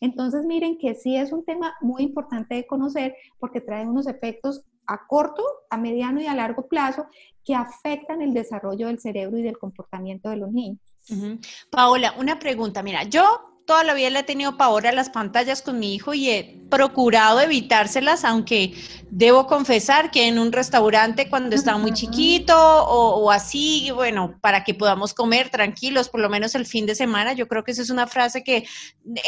Entonces 0.00 0.44
miren 0.44 0.76
que 0.78 0.94
sí 0.94 1.16
es 1.16 1.32
un 1.32 1.44
tema 1.44 1.74
muy 1.80 2.02
importante 2.02 2.56
de 2.56 2.66
conocer 2.66 3.14
porque 3.38 3.60
trae 3.60 3.86
unos 3.86 4.06
efectos 4.06 4.64
a 4.86 5.06
corto, 5.06 5.42
a 5.70 5.78
mediano 5.78 6.20
y 6.20 6.26
a 6.26 6.34
largo 6.34 6.66
plazo 6.68 7.06
que 7.42 7.54
afectan 7.54 8.20
el 8.20 8.34
desarrollo 8.34 8.88
del 8.88 9.00
cerebro 9.00 9.38
y 9.38 9.42
del 9.42 9.56
comportamiento 9.56 10.28
de 10.28 10.36
los 10.36 10.52
niños. 10.52 10.80
Paola, 11.70 12.14
una 12.18 12.38
pregunta. 12.38 12.82
Mira, 12.82 13.04
yo 13.04 13.53
toda 13.66 13.84
la 13.84 13.94
vida 13.94 14.10
le 14.10 14.20
he 14.20 14.24
tenido 14.24 14.56
pavor 14.56 14.86
a 14.86 14.92
las 14.92 15.10
pantallas 15.10 15.62
con 15.62 15.78
mi 15.78 15.94
hijo 15.94 16.14
y 16.14 16.60
procurado 16.70 17.40
evitárselas, 17.40 18.24
aunque 18.24 18.74
debo 19.10 19.46
confesar 19.46 20.10
que 20.10 20.26
en 20.26 20.40
un 20.40 20.50
restaurante 20.50 21.28
cuando 21.30 21.54
estaba 21.54 21.78
muy 21.78 21.92
chiquito 21.92 22.56
o, 22.56 23.30
así, 23.30 23.90
bueno, 23.94 24.36
para 24.40 24.64
que 24.64 24.74
podamos 24.74 25.14
comer 25.14 25.50
tranquilos, 25.50 26.08
por 26.08 26.20
lo 26.20 26.28
menos 26.28 26.56
el 26.56 26.66
fin 26.66 26.84
de 26.84 26.96
semana, 26.96 27.32
yo 27.32 27.46
creo 27.46 27.62
que 27.62 27.70
esa 27.70 27.82
es 27.82 27.90
una 27.90 28.08
frase 28.08 28.42
que 28.42 28.66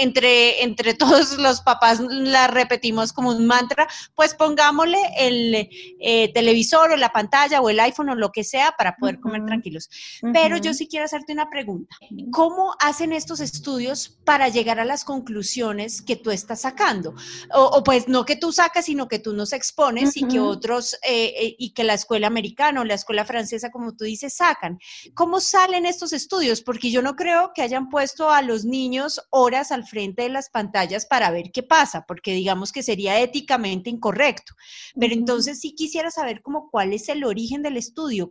entre, 0.01 0.65
entre 0.65 0.95
todos 0.95 1.39
los 1.39 1.61
papás 1.61 2.01
la 2.01 2.49
repetimos 2.49 3.13
como 3.13 3.31
un 3.31 3.47
mantra, 3.47 3.87
pues 4.17 4.35
pongámosle 4.35 4.99
el 5.17 5.69
eh, 6.01 6.33
televisor 6.33 6.91
o 6.91 6.97
la 6.97 7.13
pantalla 7.13 7.61
o 7.61 7.71
el 7.71 7.79
iPhone 7.79 8.09
o 8.09 8.15
lo 8.17 8.33
que 8.33 8.43
sea 8.43 8.75
para 8.77 8.97
poder 8.97 9.21
comer 9.21 9.45
tranquilos. 9.47 9.89
Pero 10.33 10.57
yo 10.57 10.75
sí 10.75 10.89
quiero 10.89 11.05
hacerte 11.05 11.33
una 11.33 11.49
pregunta. 11.49 11.97
¿Cómo 12.33 12.75
hacen 12.81 13.13
estos 13.13 13.39
estudios 13.39 14.19
para 14.27 14.49
llegar 14.49 14.81
a 14.81 14.85
las 14.85 15.05
conclusiones 15.05 16.03
que 16.03 16.17
tú 16.17 16.33
estás 16.33 16.63
sacando? 16.63 17.15
O, 17.55 17.83
pues 17.85 18.09
no 18.09 18.25
que 18.25 18.37
tú 18.37 18.53
sacas, 18.53 18.87
sino 18.87 19.07
que 19.09 19.21
tú 19.21 19.33
nos 19.33 19.53
expones 19.53 20.17
y 20.17 20.27
que 20.27 20.41
otros, 20.41 20.95
eh, 21.05 21.33
eh, 21.39 21.57
y 21.59 21.73
que 21.73 21.85
la 21.85 21.95
escuela 21.95 22.27
americana 22.27 22.81
o 22.81 22.85
la 22.85 22.95
escuela 22.95 23.25
francesa, 23.25 23.71
como 23.71 23.97
tú 23.97 24.05
dices, 24.05 24.35
sacan. 24.35 24.79
¿Cómo 25.15 25.41
salen 25.41 25.87
estos 25.87 26.13
estudios? 26.13 26.61
Porque 26.61 26.91
yo 26.91 27.03
no 27.03 27.15
creo 27.15 27.53
que 27.55 27.63
hayan 27.63 27.89
puesto 27.89 28.29
a 28.31 28.43
los 28.43 28.65
niños 28.65 29.21
horas 29.31 29.71
al 29.71 29.87
frente 29.87 30.23
de 30.23 30.29
las 30.29 30.51
pantallas 30.51 31.07
para 31.07 31.31
ver 31.31 31.53
qué 31.53 31.63
pasa, 31.63 32.05
porque 32.07 32.33
digamos 32.33 32.73
que 32.73 32.83
sería 32.83 33.21
éticamente 33.21 33.91
incorrecto. 33.91 34.55
Pero 34.99 35.15
entonces 35.15 35.61
sí 35.61 35.75
quisiera 35.75 36.11
saber 36.11 36.43
como 36.43 36.69
cuál 36.69 36.93
es 36.93 37.09
el 37.09 37.23
origen 37.23 37.63
del 37.63 37.77
estudio, 37.77 38.29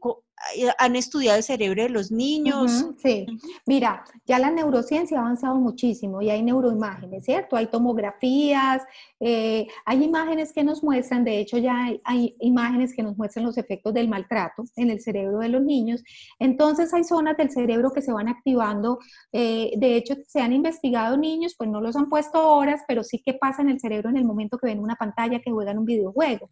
han 0.77 0.96
estudiado 0.96 1.38
el 1.38 1.44
cerebro 1.44 1.84
de 1.84 1.89
los 1.89 2.12
niños. 2.12 2.86
sí, 2.98 3.25
mira, 3.65 4.04
ya 4.25 4.39
la 4.39 4.51
neurociencia 4.51 5.18
ha 5.18 5.22
avanzado 5.22 5.56
muchísimo 5.56 6.22
y 6.22 6.30
hay 6.30 6.44
neuroimágenes, 6.44 7.25
¿cierto? 7.25 7.56
Hay 7.56 7.68
tomografías, 7.68 8.84
eh, 9.20 9.68
hay 9.86 10.04
imágenes 10.04 10.54
que 10.54 10.63
nos 10.63 10.84
muestran, 10.84 11.24
de 11.24 11.39
hecho 11.39 11.58
ya 11.58 11.92
hay, 12.04 12.36
imágenes 12.39 12.94
que 12.94 13.04
nos 13.04 13.18
muestran 13.18 13.46
los 13.46 13.58
efectos 13.58 13.94
del 13.94 14.08
maltrato 14.08 14.63
en 14.75 14.89
el 14.89 15.01
cerebro 15.01 15.39
de 15.39 15.50
los 15.50 15.63
niños. 15.63 16.04
Entonces 16.39 16.94
hay 16.94 17.04
zonas 17.04 17.38
del 17.38 17.50
cerebro 17.50 17.92
que 17.92 18.01
se 18.01 18.12
van 18.12 18.27
activando. 18.27 19.00
Eh, 19.32 19.72
de 19.77 19.96
hecho, 19.96 20.15
se 20.27 20.42
han 20.42 20.54
investigado 20.54 21.18
niños, 21.18 21.56
pues 21.58 21.70
no 21.70 21.82
los 21.82 21.96
han 21.96 22.10
puesto 22.10 22.48
horas, 22.48 22.82
pero 22.88 23.04
sí 23.04 23.22
que 23.24 23.34
pasa 23.34 23.62
en 23.62 23.70
el 23.70 23.80
cerebro 23.80 24.10
en 24.10 24.18
el 24.18 24.25
momento 24.25 24.58
que 24.58 24.68
ven 24.68 24.80
una 24.80 24.96
pantalla, 24.96 25.39
que 25.39 25.51
juegan 25.51 25.80
un 25.80 25.86
videojuego. 25.86 26.50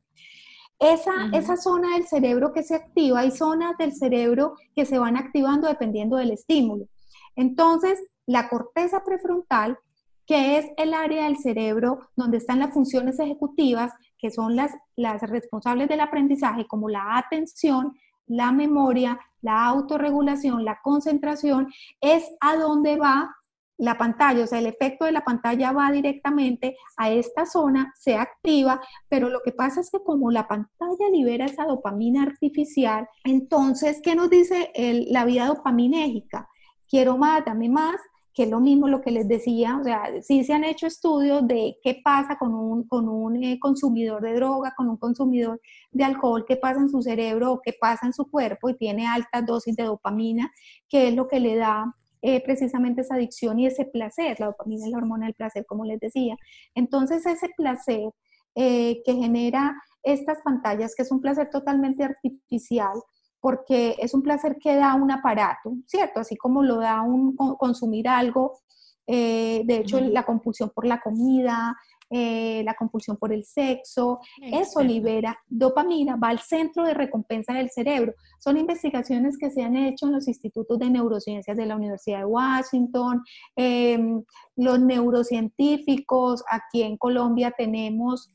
Esa, 0.79 1.29
esa 1.31 1.55
zona 1.55 1.95
del 1.95 2.07
cerebro 2.07 2.51
que 2.51 2.63
se 2.63 2.75
activa, 2.75 3.21
hay 3.21 3.31
zonas 3.31 3.77
del 3.77 3.93
cerebro 3.93 4.55
que 4.75 4.85
se 4.85 4.99
van 4.99 5.15
activando 5.15 5.67
dependiendo 5.67 6.17
del 6.17 6.31
estímulo. 6.31 6.87
Entonces, 7.35 7.99
la 8.25 8.49
corteza 8.49 9.03
prefrontal, 9.03 9.77
que 10.25 10.57
es 10.57 10.67
el 10.77 10.93
área 10.93 11.25
del 11.25 11.37
cerebro 11.37 11.99
donde 12.15 12.37
están 12.37 12.59
las 12.59 12.73
funciones 12.73 13.19
ejecutivas, 13.19 13.93
que 14.17 14.31
son 14.31 14.55
las, 14.55 14.71
las 14.95 15.21
responsables 15.21 15.89
del 15.89 15.99
aprendizaje, 15.99 16.65
como 16.65 16.89
la 16.89 17.17
atención, 17.17 17.93
la 18.27 18.51
memoria, 18.51 19.19
la 19.41 19.65
autorregulación, 19.65 20.63
la 20.63 20.79
concentración, 20.81 21.71
es 21.99 22.23
a 22.39 22.55
donde 22.55 22.95
va 22.97 23.35
la 23.77 23.97
pantalla, 23.97 24.43
o 24.43 24.47
sea, 24.47 24.59
el 24.59 24.67
efecto 24.67 25.05
de 25.05 25.11
la 25.11 25.23
pantalla 25.23 25.71
va 25.71 25.91
directamente 25.91 26.77
a 26.97 27.11
esta 27.11 27.45
zona, 27.45 27.93
se 27.97 28.15
activa, 28.15 28.81
pero 29.09 29.29
lo 29.29 29.41
que 29.41 29.51
pasa 29.51 29.81
es 29.81 29.89
que 29.89 29.99
como 30.03 30.31
la 30.31 30.47
pantalla 30.47 31.09
libera 31.11 31.45
esa 31.45 31.65
dopamina 31.65 32.23
artificial, 32.23 33.07
entonces, 33.23 33.99
¿qué 34.03 34.15
nos 34.15 34.29
dice 34.29 34.71
la 35.09 35.25
vía 35.25 35.47
dopaminérgica? 35.47 36.47
Quiero 36.87 37.17
más, 37.17 37.43
dame 37.45 37.69
más, 37.69 37.95
que 38.33 38.43
es 38.43 38.49
lo 38.49 38.59
mismo 38.59 38.87
lo 38.87 39.01
que 39.01 39.11
les 39.11 39.27
decía, 39.27 39.77
o 39.79 39.83
sea, 39.83 40.09
sí 40.21 40.43
se 40.43 40.53
han 40.53 40.63
hecho 40.63 40.87
estudios 40.87 41.47
de 41.47 41.77
qué 41.83 42.01
pasa 42.03 42.37
con 42.37 42.53
un, 42.55 42.87
con 42.87 43.07
un 43.07 43.43
eh, 43.43 43.59
consumidor 43.59 44.23
de 44.23 44.33
droga, 44.33 44.73
con 44.75 44.89
un 44.89 44.97
consumidor 44.97 45.61
de 45.91 46.03
alcohol, 46.03 46.43
qué 46.47 46.55
pasa 46.55 46.79
en 46.79 46.89
su 46.89 47.01
cerebro 47.03 47.53
o 47.53 47.61
qué 47.61 47.73
pasa 47.79 48.07
en 48.07 48.13
su 48.13 48.29
cuerpo 48.29 48.69
y 48.69 48.77
tiene 48.77 49.07
altas 49.07 49.45
dosis 49.45 49.75
de 49.75 49.83
dopamina, 49.83 50.51
que 50.89 51.09
es 51.09 51.15
lo 51.15 51.27
que 51.27 51.39
le 51.39 51.55
da 51.55 51.93
eh, 52.25 52.41
precisamente 52.41 53.01
esa 53.01 53.15
adicción 53.15 53.59
y 53.59 53.67
ese 53.67 53.83
placer. 53.83 54.39
La 54.39 54.45
dopamina 54.45 54.85
es 54.85 54.91
la 54.91 54.97
hormona 54.97 55.25
del 55.25 55.35
placer, 55.35 55.65
como 55.65 55.83
les 55.83 55.99
decía. 55.99 56.37
Entonces, 56.73 57.25
ese 57.25 57.49
placer 57.57 58.11
eh, 58.55 59.01
que 59.03 59.13
genera 59.13 59.75
estas 60.03 60.39
pantallas, 60.41 60.95
que 60.95 61.03
es 61.03 61.11
un 61.11 61.19
placer 61.19 61.49
totalmente 61.49 62.01
artificial, 62.01 62.93
porque 63.41 63.97
es 63.99 64.13
un 64.13 64.21
placer 64.21 64.55
que 64.57 64.73
da 64.73 64.95
un 64.95 65.11
aparato, 65.11 65.73
¿cierto? 65.85 66.21
Así 66.21 66.37
como 66.37 66.63
lo 66.63 66.77
da 66.77 67.01
un 67.01 67.35
consumir 67.35 68.07
algo, 68.07 68.61
eh, 69.05 69.63
de 69.65 69.77
hecho, 69.79 69.99
la 69.99 70.23
compulsión 70.23 70.71
por 70.73 70.85
la 70.85 71.01
comida, 71.01 71.75
eh, 72.15 72.61
la 72.63 72.75
compulsión 72.75 73.17
por 73.17 73.33
el 73.33 73.43
sexo, 73.43 74.19
eso 74.39 74.83
libera 74.83 75.35
dopamina, 75.47 76.15
va 76.15 76.29
al 76.29 76.39
centro 76.39 76.83
de 76.83 76.93
recompensa 76.93 77.53
del 77.53 77.71
cerebro. 77.71 78.13
Son 78.39 78.55
investigaciones 78.55 79.35
que 79.37 79.49
se 79.49 79.63
han 79.63 79.75
hecho 79.75 80.05
en 80.05 80.13
los 80.13 80.27
institutos 80.27 80.77
de 80.77 80.91
neurociencias 80.91 81.57
de 81.57 81.65
la 81.65 81.75
Universidad 81.75 82.19
de 82.19 82.25
Washington, 82.25 83.23
em, 83.55 84.23
los 84.55 84.79
neurocientíficos, 84.79 86.43
aquí 86.51 86.83
en 86.83 86.97
Colombia 86.97 87.51
tenemos, 87.57 88.31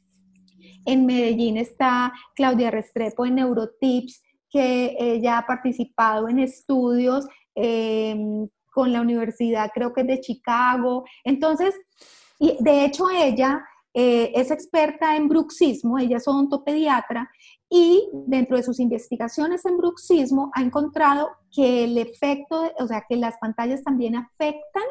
en 0.85 1.07
Medellín 1.07 1.57
está 1.57 2.13
Claudia 2.35 2.73
Restrepo 2.73 3.27
en 3.27 3.37
Neurotips, 3.37 4.23
que 4.51 4.97
ella 4.99 5.39
ha 5.39 5.47
participado 5.47 6.29
en 6.29 6.41
estudios 6.41 7.29
em, 7.55 8.49
con 8.73 8.93
la 8.93 9.01
universidad, 9.01 9.71
creo 9.73 9.93
que 9.93 10.01
es 10.01 10.07
de 10.07 10.21
Chicago. 10.21 11.05
Entonces, 11.25 11.75
y 12.39 12.57
de 12.61 12.85
hecho 12.85 13.07
ella 13.11 13.65
eh, 13.95 14.33
es 14.35 14.51
experta 14.51 15.17
en 15.17 15.29
bruxismo, 15.29 15.99
ella 15.99 16.19
es 16.19 16.29
odontopediatra 16.29 17.31
y 17.71 18.09
dentro 18.27 18.57
de 18.57 18.63
sus 18.63 18.81
investigaciones 18.81 19.65
en 19.65 19.77
bruxismo 19.77 20.51
ha 20.55 20.63
encontrado 20.63 21.31
que 21.51 21.85
el 21.85 21.99
efecto, 21.99 22.71
o 22.79 22.87
sea, 22.87 23.05
que 23.09 23.17
las 23.17 23.37
pantallas 23.39 23.83
también 23.83 24.17
afectan 24.17 24.85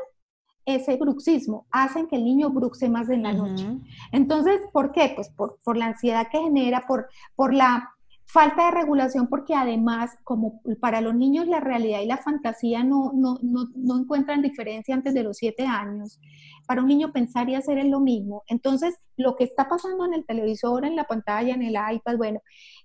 ese 0.65 0.97
bruxismo, 0.97 1.65
hacen 1.71 2.07
que 2.07 2.17
el 2.17 2.25
niño 2.25 2.49
bruxe 2.49 2.89
más 2.89 3.09
en 3.09 3.23
la 3.23 3.31
noche. 3.31 3.65
Entonces, 4.11 4.59
¿por 4.73 4.91
qué? 4.91 5.13
Pues 5.15 5.29
por, 5.29 5.57
por, 5.63 5.77
la 5.77 5.85
ansiedad 5.85 6.27
que 6.29 6.39
genera, 6.39 6.83
por, 6.85 7.07
por 7.35 7.53
la 7.53 7.89
Falta 8.29 8.65
de 8.65 8.71
regulación 8.71 9.27
porque 9.27 9.55
además, 9.55 10.11
como 10.25 10.61
para 10.81 10.99
los 10.99 11.15
niños 11.15 11.47
la 11.47 11.61
realidad 11.61 12.01
y 12.01 12.07
la 12.07 12.17
fantasía 12.17 12.83
no, 12.83 13.11
no, 13.13 13.39
no, 13.41 13.97
encuentran 13.97 14.41
diferencia 14.41 14.93
antes 14.93 15.13
de 15.13 15.23
los 15.23 15.37
siete 15.37 15.65
años, 15.65 16.19
para 16.67 16.81
un 16.81 16.89
niño 16.89 17.13
pensar 17.13 17.49
y 17.49 17.55
hacer 17.55 17.77
es 17.77 17.87
lo 17.87 18.01
mismo. 18.01 18.43
Entonces, 18.47 18.95
lo 19.15 19.37
que 19.37 19.45
está 19.45 19.69
pasando 19.69 20.05
en 20.05 20.13
el 20.13 20.25
televisor, 20.25 20.85
en 20.85 20.97
la 20.97 21.05
pantalla, 21.05 21.53
en 21.53 21.63
el 21.63 21.75
iPad, 21.75 22.17
bueno, 22.17 22.41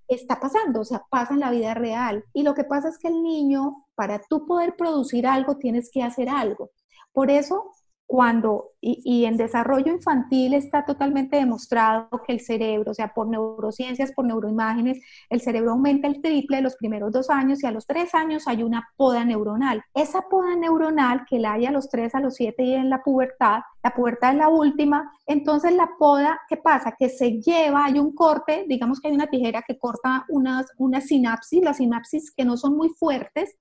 está 0.06 0.38
pasando, 0.38 0.82
o 0.82 0.84
sea, 0.84 1.02
pasa 1.10 1.34
en 1.34 1.40
la 1.40 1.50
vida 1.50 1.74
real. 1.74 2.24
Y 2.32 2.44
lo 2.44 2.54
que 2.54 2.62
pasa 2.62 2.88
es 2.88 2.98
que 2.98 3.08
el 3.08 3.20
niño, 3.20 3.86
para 3.96 4.20
tú 4.28 4.46
poder 4.46 4.76
producir 4.76 5.26
algo, 5.26 5.56
tienes 5.56 5.90
que 5.92 6.04
hacer 6.04 6.28
algo. 6.28 6.70
Por 7.12 7.30
eso 7.30 7.72
cuando, 8.12 8.72
y, 8.82 9.24
en 9.24 9.38
desarrollo 9.38 9.90
infantil 9.90 10.52
está 10.52 10.84
totalmente 10.84 11.38
demostrado 11.38 12.10
que 12.26 12.34
el 12.34 12.40
cerebro, 12.40 12.90
o 12.90 12.94
sea, 12.94 13.14
por 13.14 13.26
neurociencias, 13.26 14.12
por 14.12 14.26
neuroimágenes, 14.26 15.00
el 15.30 15.40
cerebro 15.40 15.70
aumenta 15.70 16.08
el 16.08 16.20
triple 16.20 16.58
de 16.58 16.62
los 16.62 16.76
primeros 16.76 17.10
dos 17.10 17.30
años 17.30 17.62
y 17.62 17.66
a 17.66 17.70
los 17.70 17.86
tres 17.86 18.14
años 18.14 18.46
hay 18.46 18.64
una 18.64 18.86
poda 18.98 19.24
neuronal. 19.24 19.82
Esa 19.94 20.28
poda 20.28 20.54
neuronal 20.56 21.24
que 21.26 21.38
la 21.38 21.54
hay 21.54 21.64
a 21.64 21.70
los 21.70 21.88
tres, 21.88 22.14
a 22.14 22.20
los 22.20 22.34
siete 22.34 22.64
y 22.64 22.74
en 22.74 22.90
la 22.90 23.02
pubertad, 23.02 23.60
la 23.82 23.94
pubertad 23.94 24.32
es 24.32 24.36
la 24.36 24.50
última, 24.50 25.10
entonces 25.24 25.74
la 25.74 25.88
poda, 25.98 26.38
¿qué 26.50 26.58
pasa? 26.58 26.94
Que 26.98 27.08
se 27.08 27.40
lleva, 27.40 27.86
hay 27.86 27.98
un 27.98 28.14
corte, 28.14 28.66
digamos 28.68 29.00
que 29.00 29.08
hay 29.08 29.14
una 29.14 29.28
tijera 29.28 29.64
que 29.66 29.78
corta 29.78 30.26
unas, 30.28 30.66
unas 30.76 31.06
sinapsis, 31.06 31.64
las 31.64 31.78
sinapsis 31.78 32.30
que 32.30 32.44
no 32.44 32.58
son 32.58 32.76
muy 32.76 32.90
fuertes, 32.90 33.56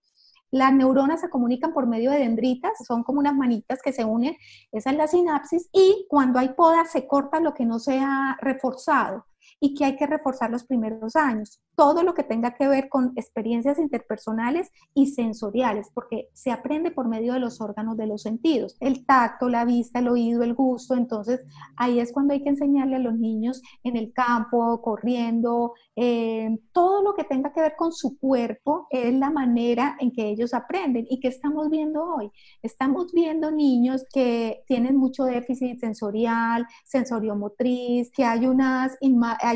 las 0.51 0.73
neuronas 0.73 1.21
se 1.21 1.29
comunican 1.29 1.73
por 1.73 1.87
medio 1.87 2.11
de 2.11 2.19
dendritas, 2.19 2.73
son 2.85 3.03
como 3.03 3.19
unas 3.19 3.35
manitas 3.35 3.81
que 3.81 3.93
se 3.93 4.05
unen, 4.05 4.35
esa 4.71 4.91
es 4.91 4.97
la 4.97 5.07
sinapsis, 5.07 5.69
y 5.71 6.05
cuando 6.09 6.39
hay 6.39 6.49
poda 6.49 6.85
se 6.85 7.07
corta 7.07 7.39
lo 7.39 7.53
que 7.53 7.65
no 7.65 7.79
se 7.79 7.99
ha 7.99 8.37
reforzado 8.41 9.25
y 9.63 9.75
que 9.75 9.85
hay 9.85 9.95
que 9.95 10.07
reforzar 10.07 10.49
los 10.49 10.65
primeros 10.65 11.15
años. 11.15 11.61
Todo 11.75 12.03
lo 12.03 12.15
que 12.15 12.23
tenga 12.23 12.55
que 12.55 12.67
ver 12.67 12.89
con 12.89 13.13
experiencias 13.15 13.77
interpersonales 13.77 14.71
y 14.95 15.07
sensoriales, 15.11 15.89
porque 15.93 16.29
se 16.33 16.51
aprende 16.51 16.89
por 16.89 17.07
medio 17.07 17.33
de 17.33 17.39
los 17.39 17.61
órganos 17.61 17.95
de 17.95 18.07
los 18.07 18.23
sentidos, 18.23 18.75
el 18.79 19.05
tacto, 19.05 19.49
la 19.49 19.63
vista, 19.63 19.99
el 19.99 20.09
oído, 20.09 20.41
el 20.43 20.55
gusto. 20.55 20.95
Entonces, 20.95 21.41
ahí 21.77 21.99
es 21.99 22.11
cuando 22.11 22.33
hay 22.33 22.41
que 22.43 22.49
enseñarle 22.49 22.95
a 22.95 22.99
los 22.99 23.17
niños 23.17 23.61
en 23.83 23.97
el 23.97 24.11
campo, 24.13 24.81
corriendo, 24.81 25.73
eh, 25.95 26.57
todo 26.71 27.03
lo 27.03 27.13
que 27.13 27.23
tenga 27.23 27.53
que 27.53 27.61
ver 27.61 27.75
con 27.77 27.91
su 27.91 28.17
cuerpo 28.17 28.87
es 28.89 29.13
la 29.13 29.29
manera 29.29 29.95
en 29.99 30.11
que 30.11 30.27
ellos 30.27 30.55
aprenden. 30.55 31.05
¿Y 31.07 31.19
qué 31.19 31.27
estamos 31.27 31.69
viendo 31.69 32.03
hoy? 32.03 32.31
Estamos 32.63 33.11
viendo 33.13 33.51
niños 33.51 34.05
que 34.11 34.63
tienen 34.65 34.97
mucho 34.97 35.23
déficit 35.25 35.79
sensorial, 35.79 36.65
sensoriomotriz, 36.83 38.11
que 38.11 38.23
hay 38.25 38.47
unas 38.47 38.97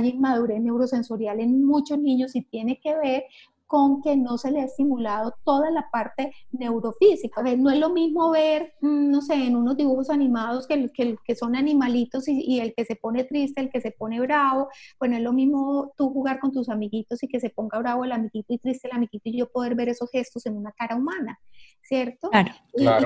inmadurez 0.04 0.60
neurosensorial 0.60 1.40
en 1.40 1.64
muchos 1.64 2.00
niños 2.00 2.36
y 2.36 2.42
tiene 2.42 2.80
que 2.82 2.96
ver 2.98 3.24
con 3.67 4.01
que 4.01 4.15
no 4.15 4.38
se 4.38 4.51
le 4.51 4.62
ha 4.62 4.65
estimulado 4.65 5.34
toda 5.43 5.72
la 5.72 5.89
parte 5.91 6.34
neurofísica. 6.51 7.41
No 7.57 7.69
es 7.69 7.79
lo 7.79 7.89
mismo 7.89 8.31
ver, 8.31 8.74
mm, 8.81 9.10
no 9.10 9.22
sé, 9.22 9.34
en 9.36 9.55
unos 9.55 9.77
dibujos 9.77 10.10
animados 10.10 10.67
que, 10.67 10.89
que, 10.91 11.15
que 11.24 11.36
son 11.36 11.55
animalitos 11.55 12.27
y, 12.27 12.41
y, 12.41 12.60
el 12.60 12.74
que 12.75 12.86
se 12.86 12.95
pone 12.95 13.24
triste, 13.24 13.62
el 13.62 13.69
que 13.69 13.81
se 13.81 13.91
pone 13.91 14.19
bravo. 14.19 14.69
Bueno, 15.00 15.17
es 15.17 15.24
lo 15.24 15.34
mismo 15.34 15.93
tú 15.98 16.10
jugar 16.10 16.39
con 16.39 16.51
tus 16.51 16.69
amiguitos 16.69 17.22
y 17.24 17.27
que 17.27 17.39
se 17.39 17.50
ponga 17.50 17.79
bravo 17.79 18.05
el 18.05 18.12
amiguito 18.12 18.53
y 18.53 18.57
triste 18.60 18.88
el 18.88 18.95
amiguito 18.95 19.29
y 19.29 19.38
yo 19.38 19.50
poder 19.50 19.75
ver 19.75 19.89
esos 19.89 20.10
gestos 20.12 20.45
en 20.45 20.57
una 20.57 20.72
cara 20.72 20.95
humana. 20.95 21.39
¿cierto? 21.88 22.29
Claro. 22.29 22.51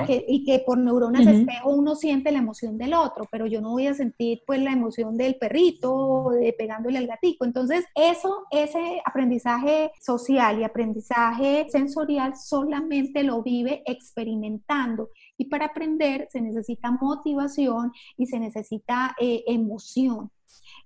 Y, 0.08 0.44
que, 0.44 0.62
por 0.66 0.78
neuronas 0.78 1.26
espejo 1.26 1.70
uno 1.70 1.94
siente 1.94 2.32
la 2.32 2.38
emoción 2.38 2.78
del 2.78 2.94
otro, 2.94 3.24
pero 3.30 3.46
yo 3.46 3.60
no 3.60 3.70
voy 3.70 3.86
a 3.86 3.94
sentir 3.94 4.42
pues 4.46 4.60
la 4.60 4.72
emoción 4.72 5.16
del 5.16 5.36
perrito 5.36 6.30
de 6.30 6.54
pegándole 6.54 6.98
al 6.98 7.06
gatito. 7.06 7.44
Entonces, 7.44 7.84
eso, 7.94 8.46
ese 8.50 9.02
aprendizaje 9.04 9.92
social 10.00 10.49
y 10.58 10.64
aprendizaje 10.64 11.66
sensorial 11.70 12.36
solamente 12.36 13.22
lo 13.22 13.42
vive 13.42 13.82
experimentando. 13.86 15.10
Y 15.36 15.46
para 15.46 15.66
aprender 15.66 16.28
se 16.32 16.40
necesita 16.40 16.90
motivación 16.90 17.92
y 18.16 18.26
se 18.26 18.40
necesita 18.40 19.14
eh, 19.20 19.44
emoción. 19.46 20.30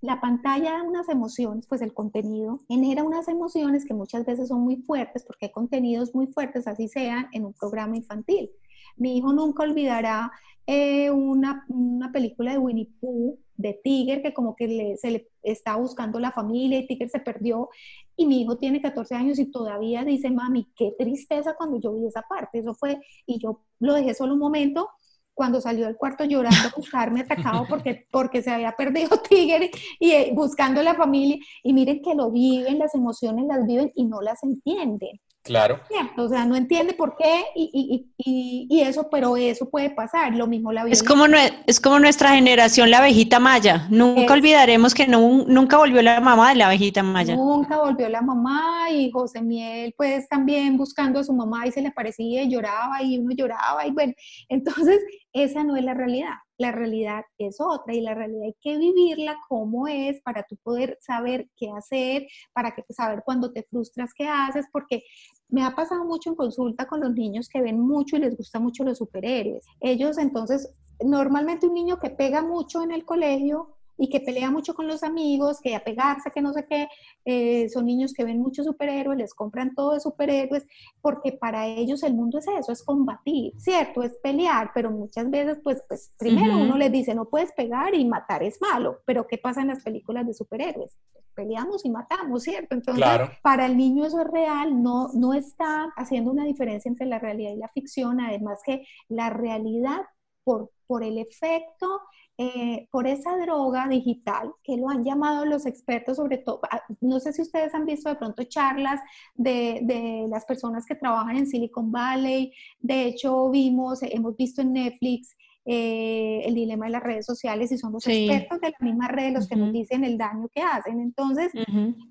La 0.01 0.21
pantalla 0.21 0.73
da 0.73 0.83
unas 0.83 1.09
emociones, 1.09 1.67
pues 1.67 1.81
el 1.81 1.95
contenido 1.95 2.61
genera 2.69 3.05
unas 3.05 3.29
emociones 3.29 3.85
que 3.87 3.95
muchas 3.95 4.27
veces 4.27 4.49
son 4.49 4.61
muy 4.61 4.77
fuertes, 4.77 5.25
porque 5.25 5.47
hay 5.47 5.53
contenidos 5.53 6.15
muy 6.15 6.27
fuertes, 6.27 6.67
así 6.67 6.89
sean 6.89 7.29
en 7.33 7.45
un 7.45 7.55
programa 7.55 7.97
infantil. 7.97 8.51
Mi 8.97 9.17
hijo 9.17 9.33
nunca 9.33 9.63
olvidará 9.63 10.31
eh, 10.67 11.11
una, 11.11 11.67
película 12.13 12.53
de 12.53 12.59
Winnie 12.59 12.91
Pooh, 13.01 13.39
de 13.57 13.81
Tiger, 13.85 14.23
que 14.23 14.35
como 14.35 14.57
que 14.57 14.97
se 14.99 15.11
le 15.11 15.29
está 15.43 15.77
buscando 15.77 16.19
la 16.19 16.33
familia 16.33 16.79
y 16.79 16.87
Tiger 16.87 17.09
se 17.09 17.21
perdió. 17.21 17.69
Y 18.17 18.27
mi 18.27 18.43
hijo 18.43 18.57
tiene 18.57 18.81
14 18.81 19.15
años 19.15 19.39
y 19.39 19.51
todavía 19.51 20.05
dice, 20.05 20.31
mami, 20.31 20.69
qué 20.77 20.95
tristeza 20.99 21.55
cuando 21.57 21.81
yo 21.81 21.93
vi 21.95 22.07
esa 22.07 22.23
parte. 22.23 22.59
Eso 22.59 22.75
fue, 22.75 23.01
y 23.27 23.39
yo 23.39 23.65
lo 23.81 23.95
dejé 23.95 24.15
solo 24.15 24.35
un 24.35 24.41
momento 24.41 24.89
cuando 25.35 25.61
salió 25.61 25.87
del 25.87 25.97
cuarto 25.97 26.25
llorando 26.25 26.71
buscarme 26.77 27.21
atacado 27.21 27.67
porque, 27.69 28.07
porque 28.11 28.43
se 28.43 28.51
había 28.51 28.73
perdido 28.73 29.19
Tigre 29.29 29.71
y, 29.99 30.13
y, 30.13 30.33
buscando 30.33 30.83
la 30.83 30.95
familia. 30.95 31.39
Y 31.63 31.73
miren 31.73 32.01
que 32.03 32.15
lo 32.15 32.31
viven, 32.31 32.79
las 32.79 32.95
emociones 32.95 33.47
las 33.47 33.67
viven 33.67 33.93
y 33.95 34.05
no 34.05 34.21
las 34.21 34.43
entienden. 34.45 35.21
Claro. 35.45 35.79
O 36.17 36.27
sea, 36.27 36.47
no 36.47 36.57
entiende 36.57 36.95
por 36.95 37.17
qué 37.19 37.45
y, 37.55 38.09
y, 38.17 38.67
y, 38.71 38.81
eso, 38.81 39.09
pero 39.11 39.37
eso 39.37 39.69
puede 39.69 39.91
pasar. 39.91 40.35
Lo 40.35 40.47
mismo 40.47 40.73
la 40.73 40.85
vida. 40.85 40.95
Es 40.95 41.03
como, 41.03 41.27
es 41.67 41.81
como 41.81 41.99
nuestra 41.99 42.31
generación, 42.31 42.91
la 42.91 42.99
abejita 42.99 43.39
maya. 43.41 43.87
Nunca 43.91 44.33
olvidaremos 44.33 44.95
que 44.95 45.07
no, 45.07 45.45
nunca 45.47 45.77
volvió 45.77 46.01
la 46.01 46.19
mamá 46.23 46.49
de 46.49 46.55
la 46.57 46.67
abejita 46.67 47.03
maya. 47.03 47.37
Nunca 47.37 47.77
volvió 47.77 48.09
la 48.09 48.23
mamá 48.23 48.91
y 48.91 49.11
José 49.11 49.43
Miel, 49.43 49.95
pues 49.99 50.27
también 50.31 50.79
buscando 50.79 51.21
a 51.21 51.25
su 51.25 51.35
mamá 51.35 51.67
y 51.67 51.73
se 51.73 51.83
le 51.83 51.89
aparecía 51.89 52.43
y 52.43 52.51
lloraba 52.51 53.03
y 53.03 53.19
uno 53.19 53.35
lloraba 53.35 53.87
y 53.87 53.91
bueno, 53.91 54.15
entonces 54.49 54.99
esa 55.35 55.63
no 55.63 55.77
es 55.77 55.85
la 55.85 55.93
realidad 55.93 56.37
la 56.59 56.73
realidad 56.73 57.25
es 57.39 57.61
otra 57.61 57.95
y 57.95 58.01
la 58.01 58.15
realidad 58.15 58.45
hay 58.45 58.57
que 58.61 58.79
vivirla 58.79 59.37
como 59.49 59.89
es 59.89 60.21
para 60.23 60.45
tú 60.45 60.57
poder 60.63 60.99
saber 61.01 61.49
qué 61.57 61.71
hacer, 61.71 62.27
para 62.53 62.75
que 62.75 62.85
saber 62.91 63.23
cuando 63.25 63.53
te 63.53 63.65
frustras 63.65 64.13
qué 64.15 64.29
haces, 64.29 64.67
porque 64.73 65.03
me 65.49 65.65
ha 65.65 65.75
pasado 65.75 66.05
mucho 66.05 66.31
en 66.31 66.37
consulta 66.37 66.87
con 66.87 67.01
los 67.01 67.13
niños 67.13 67.49
que 67.49 67.63
ven 67.63 67.81
mucho 67.81 68.17
y 68.17 68.21
les 68.21 68.37
gusta 68.37 68.59
mucho 68.59 68.85
los 68.85 68.99
superhéroes. 68.99 69.65
Ellos 69.81 70.19
entonces, 70.19 70.75
normalmente 71.05 71.67
un 71.67 71.75
niño 71.75 71.99
que 71.99 72.11
pega 72.11 72.43
mucho 72.43 72.83
en 72.83 72.93
el 72.93 73.05
colegio 73.05 73.74
y 73.97 74.09
que 74.09 74.21
pelea 74.21 74.51
mucho 74.51 74.75
con 74.75 74.87
los 74.87 75.03
amigos, 75.03 75.61
que 75.61 75.75
a 75.75 75.85
pegarse, 75.85 76.31
que 76.31 76.43
no 76.43 76.53
sé 76.53 76.67
qué, 76.69 76.89
eh, 77.25 77.69
son 77.69 77.87
niños 77.87 78.13
que 78.13 78.25
ven 78.25 78.41
muchos 78.41 78.67
superhéroes, 78.67 79.19
les 79.19 79.35
compran 79.35 79.75
todo 79.75 79.93
de 79.93 80.01
superhéroes, 80.01 80.67
porque 81.01 81.33
para 81.33 81.67
ellos 81.67 82.03
el 82.03 82.15
mundo 82.15 82.39
es 82.39 82.47
eso, 82.49 82.73
es 82.73 82.83
combatir, 82.83 83.53
¿cierto? 83.59 84.03
Es 84.03 84.17
pelear, 84.23 84.71
pero 84.75 84.91
muchas 84.91 85.31
veces, 85.31 85.59
pues, 85.63 85.83
pues 85.89 86.13
primero 86.19 86.59
uno 86.59 86.77
les 86.77 86.91
dice, 86.91 87.15
no 87.15 87.27
puedes 87.27 87.53
pegar 87.53 87.95
y 87.95 88.05
matar 88.05 88.43
es 88.43 88.61
malo, 88.61 89.01
pero 89.07 89.27
¿qué 89.27 89.39
pasa 89.39 89.63
en 89.63 89.69
las 89.69 89.83
películas 89.83 90.27
de 90.27 90.35
superhéroes? 90.35 90.97
Peleamos 91.35 91.85
y 91.85 91.91
matamos, 91.91 92.45
¿cierto? 92.45 92.75
Entonces, 92.75 93.05
para 93.43 93.67
el 93.67 93.77
niño 93.77 94.05
eso 94.05 94.21
es 94.21 94.29
real, 94.29 94.83
no, 94.83 95.09
no 95.15 95.35
está 95.35 95.93
haciendo 95.97 96.31
una 96.31 96.45
diferencia 96.45 96.89
entre 96.89 97.07
la 97.07 97.19
realidad 97.19 97.53
y 97.53 97.57
la 97.57 97.69
ficción, 97.69 98.21
además 98.21 98.61
que 98.65 98.87
la 99.09 99.31
realidad 99.31 100.03
por, 100.45 100.71
por 100.87 101.03
el 101.03 101.19
efecto 101.19 102.01
eh, 102.37 102.89
por 102.91 103.07
esa 103.07 103.37
droga 103.37 103.87
digital 103.89 104.53
que 104.63 104.77
lo 104.77 104.89
han 104.89 105.05
llamado 105.05 105.45
los 105.45 105.67
expertos, 105.67 106.17
sobre 106.17 106.39
todo, 106.39 106.61
ah, 106.71 106.83
no 107.01 107.21
sé 107.21 107.33
si 107.33 107.43
ustedes 107.43 107.75
han 107.75 107.87
visto 107.87 108.09
de 108.09 108.17
pronto 108.17 108.43
charlas 108.45 109.01
de, 109.35 109.81
de, 109.83 110.27
las 110.29 110.45
personas 110.45 110.85
que 110.87 110.97
trabajan 110.97 111.37
en 111.37 111.47
Silicon 111.47 111.93
Valley, 111.93 112.53
de 112.81 113.05
hecho 113.05 113.51
vimos, 113.51 114.03
hemos 114.03 114.37
visto 114.37 114.63
en 114.63 114.73
Netflix 114.73 115.37
eh, 115.67 116.43
el 116.45 116.55
dilema 116.55 116.87
de 116.87 116.93
las 116.93 117.03
redes 117.03 117.25
sociales 117.25 117.73
y 117.73 117.79
son 117.79 117.93
los 117.93 118.07
expertos 118.07 118.61
de 118.61 118.71
la 118.71 118.77
misma 118.81 119.09
red 119.09 119.33
los 119.33 119.49
que 119.49 119.57
nos 119.57 119.73
dicen 119.73 120.05
el 120.05 120.19
daño 120.19 120.49
que 120.55 120.61
hacen. 120.61 121.01
Entonces, 121.01 121.53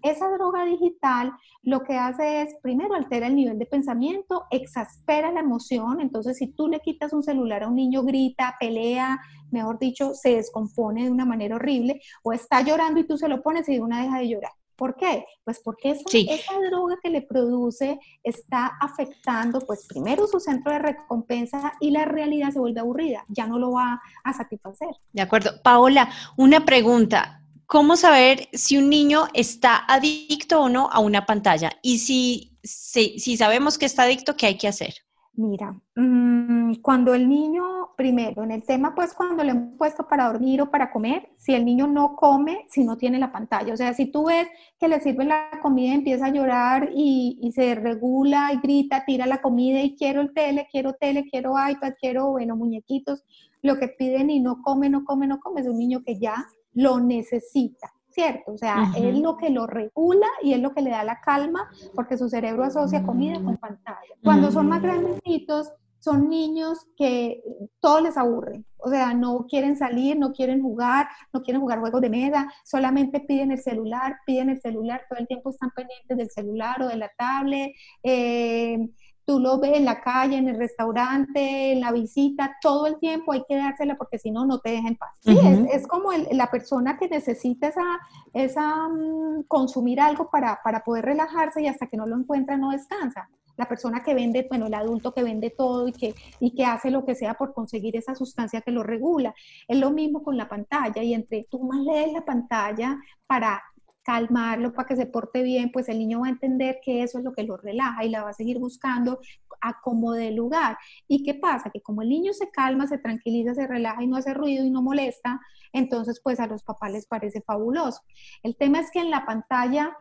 esa 0.02 0.30
droga 0.32 0.66
digital 0.66 1.32
lo 1.62 1.84
que 1.84 1.96
hace 1.96 2.42
es, 2.42 2.56
primero, 2.62 2.96
altera 2.96 3.28
el 3.28 3.36
nivel 3.36 3.60
de 3.60 3.66
pensamiento, 3.66 4.46
exaspera 4.52 5.32
la 5.32 5.42
emoción. 5.42 6.02
Entonces, 6.02 6.38
si 6.38 6.48
tú 6.48 6.68
le 6.68 6.80
quitas 6.80 7.14
un 7.14 7.24
celular 7.24 7.64
a 7.64 7.68
un 7.68 7.76
niño, 7.76 8.04
grita, 8.04 8.56
pelea, 8.60 9.20
mejor 9.52 9.78
dicho, 9.80 10.14
se 10.14 10.36
descompone 10.36 11.04
de 11.04 11.12
una 11.12 11.26
manera 11.26 11.56
horrible, 11.56 12.02
o 12.24 12.34
está 12.34 12.62
llorando 12.62 13.00
y 13.00 13.08
tú 13.08 13.18
se 13.18 13.30
lo 13.30 13.42
pones 13.42 13.70
y 13.70 13.76
de 13.76 13.82
una 13.82 14.02
deja 14.02 14.20
de 14.20 14.30
llorar. 14.30 14.52
¿Por 14.84 14.98
qué? 14.98 15.24
Pues 15.46 15.62
porque 15.64 15.92
esa, 15.92 16.04
esa, 16.12 16.60
droga 16.70 16.98
que 17.02 17.10
le 17.10 17.22
produce 17.22 17.98
está 18.22 18.66
afectando, 18.82 19.62
pues 19.62 19.86
primero 19.88 20.28
su 20.28 20.42
centro 20.42 20.74
de 20.74 20.80
recompensa 20.80 21.72
y 21.80 21.92
la 21.92 22.04
realidad 22.04 22.52
se 22.52 22.60
vuelve 22.60 22.82
aburrida, 22.82 23.24
ya 23.30 23.48
no 23.48 23.60
lo 23.60 23.72
va 23.72 24.02
a 24.26 24.34
satisfacer. 24.34 24.90
De 25.14 25.22
acuerdo. 25.22 25.52
Paola, 25.64 26.10
una 26.36 26.66
pregunta. 26.66 27.42
¿Cómo 27.66 27.96
saber 27.96 28.50
si 28.52 28.78
un 28.78 28.90
niño 28.90 29.30
está 29.34 29.86
adicto 29.88 30.60
o 30.60 30.68
no 30.68 30.90
a 30.92 31.00
una 31.00 31.26
pantalla? 31.26 31.72
Y 31.82 32.00
si, 32.00 32.58
si, 32.62 33.18
si 33.20 33.38
sabemos 33.38 33.78
que 33.78 33.86
está 33.86 34.04
adicto, 34.04 34.36
¿qué 34.36 34.48
hay 34.48 34.58
que 34.58 34.68
hacer? 34.68 34.96
Mira, 35.36 35.76
mm, 35.96 36.76
cuando 36.84 37.16
el 37.16 37.28
niño, 37.28 37.64
primero, 37.98 38.44
en 38.44 38.52
el 38.52 38.64
tema, 38.64 38.94
pues 38.94 39.16
cuando 39.16 39.44
le 39.44 39.52
hemos 39.52 39.78
puesto 39.80 40.08
para 40.08 40.28
dormir 40.28 40.62
o 40.62 40.70
para 40.70 40.92
comer, 40.92 41.30
si 41.38 41.56
el 41.56 41.66
niño 41.66 41.88
no 41.88 42.16
come, 42.16 42.68
si 42.70 42.84
no 42.84 42.98
tiene 42.98 43.18
la 43.18 43.32
pantalla, 43.32 43.74
o 43.74 43.78
sea, 43.78 43.96
si 43.96 44.12
tú 44.12 44.26
ves 44.28 44.48
que 44.80 44.88
le 44.88 45.00
sirve 45.00 45.26
la 45.26 45.50
comida, 45.62 45.96
empieza 45.96 46.28
a 46.28 46.32
llorar 46.32 46.92
y, 46.94 47.40
y 47.42 47.52
se 47.52 47.74
regula 47.74 48.54
y 48.54 48.58
grita, 48.58 49.06
tira 49.06 49.26
la 49.26 49.42
comida 49.42 49.82
y 49.82 49.96
quiero 49.96 50.22
el 50.22 50.34
tele, 50.34 50.68
quiero 50.72 50.94
tele, 50.94 51.26
quiero 51.30 51.56
iPad, 51.68 51.94
quiero, 52.00 52.30
bueno, 52.30 52.56
muñequitos, 52.56 53.24
lo 53.64 53.80
que 53.80 53.88
piden 53.88 54.30
y 54.30 54.40
no 54.40 54.62
come, 54.62 54.90
no 54.90 55.04
come, 55.04 55.26
no 55.26 55.40
come, 55.40 55.62
es 55.62 55.68
un 55.68 55.80
niño 55.80 56.04
que 56.06 56.20
ya 56.20 56.46
lo 56.74 57.00
necesita. 57.00 57.93
¿Cierto? 58.14 58.54
O 58.54 58.58
sea, 58.58 58.92
es 58.96 59.18
lo 59.18 59.38
que 59.38 59.50
lo 59.50 59.68
regula 59.68 60.28
y 60.42 60.54
es 60.54 60.60
lo 60.60 60.74
que 60.74 60.82
le 60.82 60.92
da 60.92 61.04
la 61.04 61.20
calma 61.22 61.70
porque 61.96 62.18
su 62.18 62.30
cerebro 62.30 62.64
asocia 62.64 63.04
comida 63.04 63.42
con 63.44 63.58
pantalla. 63.58 64.16
Cuando 64.24 64.52
son 64.52 64.68
más 64.68 64.82
grandecitos, 64.82 65.72
son 66.04 66.30
niños 66.30 66.80
que 66.98 67.42
todo 67.80 68.02
les 68.02 68.18
aburre, 68.18 68.66
o 68.78 68.90
sea, 68.90 69.14
no 69.14 69.46
quieren 69.48 69.78
salir, 69.78 70.20
no 70.20 70.34
quieren 70.34 70.62
jugar, 70.62 71.08
no 71.32 71.42
quieren 71.42 71.62
jugar 71.62 71.80
juegos 71.80 72.02
de 72.02 72.10
mesa, 72.10 72.52
solamente 72.66 73.22
piden 73.22 73.52
el 73.52 73.60
celular, 73.60 74.18
piden 74.26 74.50
el 74.50 74.60
celular, 74.60 75.06
todo 75.10 75.20
el 75.20 75.28
tiempo 75.28 75.52
están 75.52 75.72
pendientes 75.72 76.18
del 76.18 76.30
celular 76.30 76.82
o 76.82 76.88
de 76.88 76.98
la 76.98 77.10
tablet, 77.18 77.72
eh, 78.04 78.78
tú 79.26 79.40
lo 79.40 79.60
ves 79.60 79.78
en 79.78 79.86
la 79.86 80.02
calle, 80.02 80.38
en 80.38 80.48
el 80.48 80.58
restaurante, 80.58 81.72
en 81.72 81.82
la 81.82 81.92
visita, 81.92 82.58
todo 82.62 82.88
el 82.88 83.00
tiempo 83.00 83.34
hay 83.34 83.44
que 83.48 83.56
dársela 83.56 83.96
porque 83.96 84.20
si 84.20 84.32
no, 84.32 84.46
no 84.46 84.60
te 84.60 84.72
deja 84.72 84.88
en 84.88 84.96
paz. 84.96 85.12
Sí, 85.22 85.38
es, 85.72 85.88
como 85.88 86.12
la 86.32 86.50
persona 86.52 86.98
que 86.98 87.08
necesita 87.08 87.68
esa, 87.68 88.00
esa 88.34 88.88
mm, 88.90 89.44
consumir 89.48 90.02
algo 90.02 90.30
para, 90.30 90.60
para 90.64 90.84
poder 90.84 91.06
relajarse 91.06 91.62
y 91.62 91.68
hasta 91.68 91.88
que 91.88 91.98
no 91.98 92.06
lo 92.06 92.18
encuentra 92.18 92.58
no 92.58 92.72
descansa. 92.72 93.30
La 93.56 93.68
persona 93.68 94.04
que 94.04 94.16
vende, 94.16 94.48
bueno, 94.50 94.66
el 94.66 94.74
adulto 94.74 95.14
que 95.14 95.22
vende 95.22 95.52
todo 95.52 95.88
y 95.88 95.92
que, 95.92 96.16
y 96.40 96.56
que 96.56 96.66
hace 96.66 96.90
lo 96.90 97.06
que 97.06 97.14
sea 97.14 97.36
por 97.36 97.54
conseguir 97.54 97.96
esa 97.96 98.16
sustancia 98.16 98.62
que 98.62 98.72
lo 98.72 98.82
regula. 98.82 99.36
Es 99.68 99.78
lo 99.78 99.92
mismo 99.92 100.24
con 100.24 100.38
la 100.38 100.50
pantalla 100.50 101.04
y 101.04 101.14
entre 101.14 101.46
tú 101.50 101.60
más 101.60 101.80
lees 101.82 102.12
la 102.14 102.26
pantalla 102.26 102.98
para 103.28 103.62
calmarlo 104.04 104.74
para 104.74 104.88
que 104.88 104.96
se 104.96 105.06
porte 105.06 105.42
bien, 105.44 105.72
pues 105.72 105.90
el 105.90 105.98
niño 105.98 106.22
va 106.22 106.28
a 106.28 106.32
entender 106.32 106.80
que 106.84 107.04
eso 107.04 107.18
es 107.18 107.24
lo 107.24 107.34
que 107.34 107.44
lo 107.44 107.58
relaja 107.58 108.04
y 108.04 108.10
la 108.10 108.24
va 108.24 108.30
a 108.30 108.34
seguir 108.34 108.60
buscando 108.60 109.20
a 109.62 109.80
como 109.82 110.12
de 110.12 110.32
lugar. 110.32 110.78
¿Y 111.08 111.24
qué 111.24 111.34
pasa? 111.34 111.70
Que 111.72 111.82
como 111.82 112.02
el 112.02 112.10
niño 112.10 112.34
se 112.34 112.52
calma, 112.52 112.86
se 112.88 112.98
tranquiliza, 112.98 113.54
se 113.54 113.66
relaja 113.66 114.04
y 114.04 114.08
no 114.08 114.18
hace 114.18 114.34
ruido 114.34 114.66
y 114.66 114.70
no 114.70 114.82
molesta, 114.82 115.40
entonces 115.72 116.20
pues 116.24 116.40
a 116.40 116.48
los 116.48 116.64
papás 116.64 116.92
les 116.92 117.08
parece 117.08 117.42
fabuloso. 117.42 118.02
El 118.44 118.56
tema 118.58 118.80
es 118.80 118.92
que 118.92 119.00
en 119.00 119.10
la 119.10 119.26
pantalla 119.26 119.96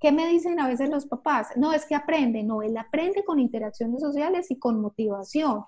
¿Qué 0.00 0.12
me 0.12 0.26
dicen 0.26 0.58
a 0.58 0.66
veces 0.66 0.88
los 0.88 1.06
papás? 1.06 1.48
No, 1.56 1.72
es 1.72 1.84
que 1.84 1.94
aprende, 1.94 2.42
no, 2.42 2.62
él 2.62 2.76
aprende 2.78 3.22
con 3.22 3.38
interacciones 3.38 4.00
sociales 4.00 4.50
y 4.50 4.58
con 4.58 4.80
motivación. 4.80 5.64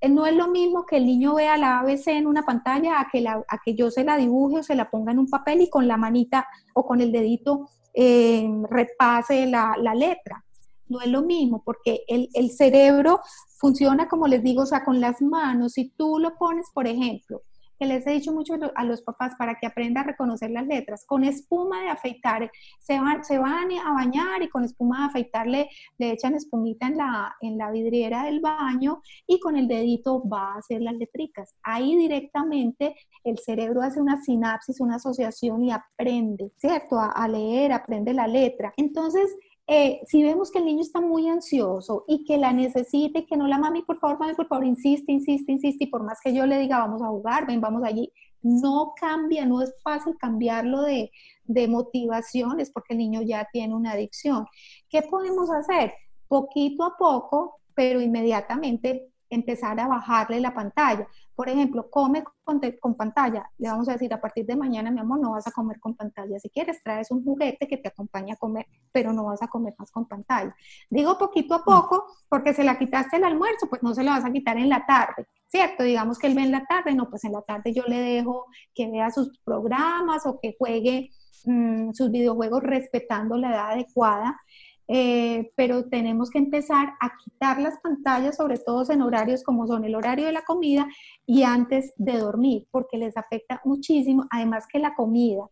Eh, 0.00 0.08
no 0.08 0.26
es 0.26 0.34
lo 0.34 0.48
mismo 0.48 0.84
que 0.84 0.96
el 0.96 1.06
niño 1.06 1.36
vea 1.36 1.56
la 1.56 1.78
ABC 1.78 2.08
en 2.08 2.26
una 2.26 2.42
pantalla 2.42 3.00
a 3.00 3.08
que, 3.10 3.26
a 3.28 3.58
que 3.64 3.74
yo 3.76 3.92
se 3.92 4.02
la 4.02 4.16
dibuje 4.16 4.58
o 4.58 4.62
se 4.64 4.74
la 4.74 4.90
ponga 4.90 5.12
en 5.12 5.20
un 5.20 5.28
papel 5.28 5.60
y 5.60 5.70
con 5.70 5.86
la 5.86 5.96
manita 5.96 6.48
o 6.74 6.84
con 6.84 7.00
el 7.00 7.12
dedito 7.12 7.68
eh, 7.94 8.48
repase 8.68 9.46
la, 9.46 9.76
la 9.80 9.94
letra. 9.94 10.44
no 10.88 11.00
es 11.00 11.08
lo 11.08 11.22
mismo, 11.22 11.62
porque 11.64 12.02
el, 12.08 12.28
el 12.34 12.50
cerebro 12.50 13.20
funciona, 13.58 14.08
como 14.08 14.26
les 14.26 14.42
digo, 14.42 14.62
o 14.62 14.66
sea, 14.66 14.84
con 14.84 15.00
las 15.00 15.22
manos. 15.22 15.74
Si 15.74 15.90
tú 15.90 16.18
lo 16.18 16.36
pones, 16.36 16.66
por 16.74 16.88
ejemplo, 16.88 17.42
que 17.78 17.86
les 17.86 18.06
he 18.06 18.12
dicho 18.12 18.32
mucho 18.32 18.54
a 18.74 18.84
los 18.84 19.02
papás 19.02 19.34
para 19.38 19.56
que 19.56 19.66
aprenda 19.66 20.00
a 20.00 20.04
reconocer 20.04 20.50
las 20.50 20.66
letras. 20.66 21.04
Con 21.06 21.24
espuma 21.24 21.82
de 21.82 21.88
afeitar, 21.88 22.50
se 22.80 22.98
van, 22.98 23.24
se 23.24 23.38
van 23.38 23.70
a 23.72 23.92
bañar 23.92 24.42
y 24.42 24.48
con 24.48 24.64
espuma 24.64 25.00
de 25.00 25.04
afeitar 25.06 25.46
le, 25.46 25.68
echan 25.98 26.34
espumita 26.34 26.86
en 26.86 26.96
la, 26.96 27.34
en 27.40 27.58
la 27.58 27.70
vidriera 27.70 28.24
del 28.24 28.40
baño 28.40 29.02
y 29.26 29.40
con 29.40 29.56
el 29.56 29.68
dedito 29.68 30.22
va 30.28 30.54
a 30.54 30.58
hacer 30.58 30.80
las 30.82 30.94
letricas. 30.94 31.54
Ahí 31.62 31.96
directamente 31.96 32.94
el 33.24 33.38
cerebro 33.38 33.82
hace 33.82 34.00
una 34.00 34.22
sinapsis, 34.22 34.80
una 34.80 34.96
asociación 34.96 35.62
y 35.64 35.72
aprende, 35.72 36.52
¿cierto? 36.56 36.98
A 36.98 37.28
leer, 37.28 37.72
aprende 37.72 38.12
la 38.12 38.26
letra. 38.26 38.72
Entonces, 38.76 39.36
eh, 39.68 40.00
si 40.06 40.22
vemos 40.22 40.50
que 40.50 40.58
el 40.58 40.64
niño 40.64 40.82
está 40.82 41.00
muy 41.00 41.28
ansioso 41.28 42.04
y 42.06 42.24
que 42.24 42.36
la 42.36 42.52
necesita 42.52 43.18
y 43.18 43.26
que 43.26 43.36
no 43.36 43.48
la 43.48 43.58
mami, 43.58 43.82
por 43.82 43.98
favor, 43.98 44.18
mami, 44.18 44.34
por 44.34 44.46
favor, 44.46 44.64
insiste, 44.64 45.10
insiste, 45.10 45.50
insiste, 45.50 45.84
y 45.84 45.86
por 45.88 46.04
más 46.04 46.20
que 46.22 46.32
yo 46.32 46.46
le 46.46 46.58
diga, 46.58 46.78
vamos 46.78 47.02
a 47.02 47.08
jugar, 47.08 47.46
ven, 47.46 47.60
vamos 47.60 47.82
allí, 47.82 48.12
no 48.42 48.92
cambia, 49.00 49.44
no 49.44 49.60
es 49.60 49.74
fácil 49.82 50.16
cambiarlo 50.18 50.82
de, 50.82 51.10
de 51.44 51.66
motivaciones 51.66 52.70
porque 52.70 52.94
el 52.94 52.98
niño 52.98 53.22
ya 53.22 53.48
tiene 53.52 53.74
una 53.74 53.92
adicción. 53.92 54.46
¿Qué 54.88 55.02
podemos 55.02 55.50
hacer? 55.50 55.94
Poquito 56.28 56.84
a 56.84 56.96
poco, 56.96 57.60
pero 57.74 58.00
inmediatamente 58.00 59.08
empezar 59.36 59.78
a 59.78 59.86
bajarle 59.86 60.40
la 60.40 60.52
pantalla. 60.52 61.06
Por 61.34 61.48
ejemplo, 61.48 61.88
come 61.90 62.24
con, 62.44 62.94
pantalla. 62.96 63.50
Le 63.58 63.68
vamos 63.68 63.88
a 63.88 63.92
decir, 63.92 64.12
a 64.12 64.20
partir 64.20 64.46
de 64.46 64.56
mañana, 64.56 64.90
mi 64.90 65.00
amor, 65.00 65.20
no 65.20 65.32
vas 65.32 65.46
a 65.46 65.52
comer 65.52 65.78
con 65.78 65.94
pantalla. 65.94 66.38
Si 66.40 66.50
quieres, 66.50 66.82
traes 66.82 67.10
un 67.10 67.24
juguete 67.24 67.68
que 67.68 67.76
te 67.76 67.88
acompañe 67.88 68.32
a 68.32 68.36
comer, 68.36 68.66
pero 68.92 69.12
no 69.12 69.24
vas 69.24 69.42
a 69.42 69.48
comer 69.48 69.74
más 69.78 69.90
con 69.90 70.06
pantalla. 70.06 70.54
Digo 70.90 71.18
poquito 71.18 71.54
a 71.54 71.64
poco, 71.64 72.06
porque 72.28 72.54
se 72.54 72.64
la 72.64 72.78
quitaste 72.78 73.16
el 73.16 73.24
almuerzo, 73.24 73.68
pues 73.68 73.82
no 73.82 73.94
se 73.94 74.02
la 74.02 74.12
vas 74.12 74.24
a 74.24 74.32
quitar 74.32 74.56
en 74.56 74.68
la 74.68 74.84
tarde, 74.86 75.26
¿cierto? 75.46 75.82
Digamos 75.82 76.18
que 76.18 76.26
él 76.26 76.34
ve 76.34 76.42
en 76.42 76.52
la 76.52 76.64
tarde, 76.64 76.94
no, 76.94 77.08
pues 77.08 77.24
en 77.24 77.32
la 77.32 77.42
tarde 77.42 77.72
yo 77.72 77.84
le 77.86 78.00
dejo 78.00 78.46
que 78.74 78.90
vea 78.90 79.10
sus 79.10 79.38
programas 79.44 80.26
o 80.26 80.38
que 80.40 80.56
juegue 80.58 81.10
mm, 81.44 81.92
sus 81.92 82.10
videojuegos 82.10 82.62
respetando 82.62 83.36
la 83.36 83.50
edad 83.50 83.70
adecuada 83.72 84.40
eh, 84.88 85.50
pero 85.56 85.88
tenemos 85.88 86.30
que 86.30 86.38
empezar 86.38 86.94
a 87.00 87.16
quitar 87.16 87.60
las 87.60 87.78
pantallas, 87.80 88.36
sobre 88.36 88.58
todo 88.58 88.90
en 88.92 89.02
horarios 89.02 89.42
como 89.42 89.66
son 89.66 89.84
el 89.84 89.94
horario 89.94 90.26
de 90.26 90.32
la 90.32 90.44
comida 90.44 90.86
y 91.26 91.42
antes 91.42 91.92
de 91.96 92.18
dormir, 92.18 92.66
porque 92.70 92.98
les 92.98 93.16
afecta 93.16 93.60
muchísimo, 93.64 94.26
además 94.30 94.66
que 94.70 94.78
la 94.78 94.94
comida, 94.94 95.48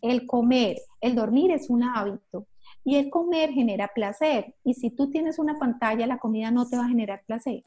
el 0.00 0.26
comer, 0.26 0.78
el 1.00 1.14
dormir 1.14 1.52
es 1.52 1.70
un 1.70 1.84
hábito. 1.84 2.46
Y 2.84 2.96
el 2.96 3.10
comer 3.10 3.50
genera 3.50 3.92
placer. 3.94 4.56
Y 4.64 4.74
si 4.74 4.90
tú 4.90 5.08
tienes 5.08 5.38
una 5.38 5.56
pantalla, 5.56 6.04
la 6.06 6.18
comida 6.18 6.50
no 6.50 6.68
te 6.68 6.76
va 6.76 6.86
a 6.86 6.88
generar 6.88 7.22
placer. 7.24 7.62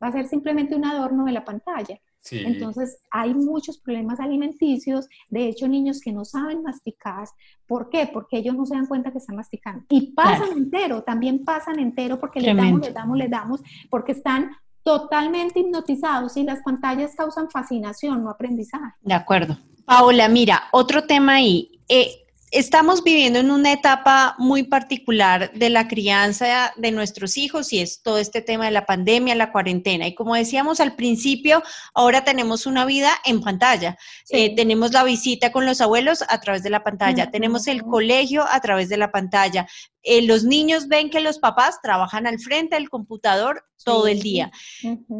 Va 0.00 0.08
a 0.08 0.12
ser 0.12 0.28
simplemente 0.28 0.76
un 0.76 0.84
adorno 0.84 1.24
de 1.24 1.32
la 1.32 1.44
pantalla. 1.44 2.00
Entonces, 2.30 3.00
hay 3.10 3.34
muchos 3.34 3.78
problemas 3.78 4.20
alimenticios, 4.20 5.08
de 5.28 5.48
hecho, 5.48 5.68
niños 5.68 6.00
que 6.00 6.12
no 6.12 6.24
saben 6.24 6.62
masticar. 6.62 7.26
¿Por 7.66 7.88
qué? 7.88 8.08
Porque 8.12 8.38
ellos 8.38 8.54
no 8.54 8.66
se 8.66 8.74
dan 8.74 8.86
cuenta 8.86 9.10
que 9.10 9.18
están 9.18 9.36
masticando. 9.36 9.84
Y 9.88 10.12
pasan 10.12 10.52
entero, 10.52 11.02
también 11.02 11.44
pasan 11.44 11.78
entero 11.78 12.18
porque 12.18 12.40
les 12.40 12.56
damos, 12.56 12.80
les 12.80 12.94
damos, 12.94 13.18
les 13.18 13.30
damos, 13.30 13.60
porque 13.88 14.12
están 14.12 14.50
totalmente 14.82 15.60
hipnotizados 15.60 16.36
y 16.36 16.42
las 16.42 16.62
pantallas 16.62 17.14
causan 17.16 17.50
fascinación, 17.50 18.22
no 18.22 18.30
aprendizaje. 18.30 18.94
De 19.00 19.14
acuerdo. 19.14 19.58
Paola, 19.84 20.28
mira, 20.28 20.64
otro 20.72 21.04
tema 21.04 21.34
ahí. 21.34 21.80
Eh, 21.88 22.26
estamos 22.50 23.04
viviendo 23.04 23.38
en 23.38 23.50
una 23.50 23.72
etapa 23.72 24.34
muy 24.38 24.64
particular 24.64 25.52
de 25.52 25.70
la 25.70 25.86
crianza 25.86 26.72
de 26.76 26.90
nuestros 26.90 27.36
hijos 27.36 27.72
y 27.72 27.78
es 27.78 28.02
todo 28.02 28.18
este 28.18 28.42
tema 28.42 28.64
de 28.64 28.72
la 28.72 28.86
pandemia, 28.86 29.34
la 29.34 29.52
cuarentena. 29.52 30.06
Y 30.06 30.14
como 30.14 30.34
decíamos 30.34 30.80
al 30.80 30.96
principio, 30.96 31.62
ahora 31.94 32.24
tenemos 32.24 32.66
una 32.66 32.84
vida 32.84 33.10
en 33.24 33.40
pantalla. 33.40 33.96
Eh, 34.30 34.54
tenemos 34.56 34.92
la 34.92 35.04
visita 35.04 35.52
con 35.52 35.64
los 35.64 35.80
abuelos 35.80 36.24
a 36.28 36.40
través 36.40 36.62
de 36.62 36.70
la 36.70 36.82
pantalla, 36.82 37.30
tenemos 37.30 37.66
el 37.66 37.82
colegio 37.82 38.44
a 38.48 38.60
través 38.60 38.88
de 38.88 38.96
la 38.96 39.12
pantalla, 39.12 39.66
eh, 40.02 40.22
los 40.22 40.44
niños 40.44 40.88
ven 40.88 41.10
que 41.10 41.20
los 41.20 41.38
papás 41.38 41.80
trabajan 41.82 42.26
al 42.26 42.38
frente 42.38 42.76
del 42.76 42.88
computador 42.88 43.66
todo 43.84 44.06
el 44.06 44.20
día. 44.20 44.50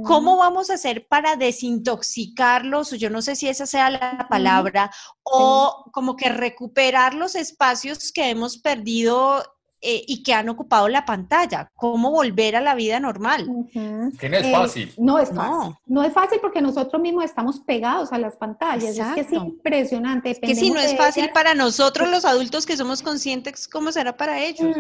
¿Cómo 0.05 0.37
vamos 0.37 0.71
a 0.71 0.75
hacer 0.75 1.07
para 1.07 1.37
desintoxicarlos? 1.37 2.91
Yo 2.93 3.11
no 3.11 3.23
sé 3.23 3.37
si 3.37 3.49
esa 3.49 3.67
sea 3.67 3.91
la 3.91 4.27
palabra, 4.29 4.91
o 5.23 5.85
como 5.93 6.17
que 6.17 6.29
recuperar 6.29 7.15
los 7.21 7.37
espacios 7.37 8.11
que 8.11 8.31
hemos 8.31 8.59
perdido 8.59 9.45
eh, 9.83 10.05
y 10.07 10.23
que 10.23 10.35
han 10.35 10.49
ocupado 10.51 10.89
la 10.89 11.07
pantalla. 11.07 11.71
¿Cómo 11.75 12.11
volver 12.11 12.55
a 12.55 12.61
la 12.61 12.75
vida 12.75 13.01
normal? 13.01 13.47
Que 13.73 14.29
no 14.29 14.37
es 14.37 14.47
eh, 14.47 14.53
fácil. 14.53 14.95
no 14.99 15.19
es 15.19 15.31
fácil. 15.31 15.75
No. 15.87 16.03
es 16.03 16.13
fácil 16.13 16.39
porque 16.41 16.61
nosotros 16.61 17.01
mismos 17.01 17.25
estamos 17.25 17.61
pegados 17.61 18.13
a 18.13 18.19
las 18.19 18.37
pantallas. 18.37 18.99
Es 18.99 19.15
que 19.15 19.21
es 19.21 19.33
impresionante. 19.33 20.35
que 20.35 20.55
si 20.55 20.71
no 20.71 20.81
es 20.81 20.95
fácil 20.97 21.31
para 21.33 21.55
nosotros 21.55 22.11
los 22.11 22.27
adultos 22.27 22.67
que 22.67 22.77
somos 22.77 23.03
conscientes, 23.03 23.67
¿cómo 23.67 23.91
será 23.91 24.15
para 24.17 24.43
ellos? 24.43 24.77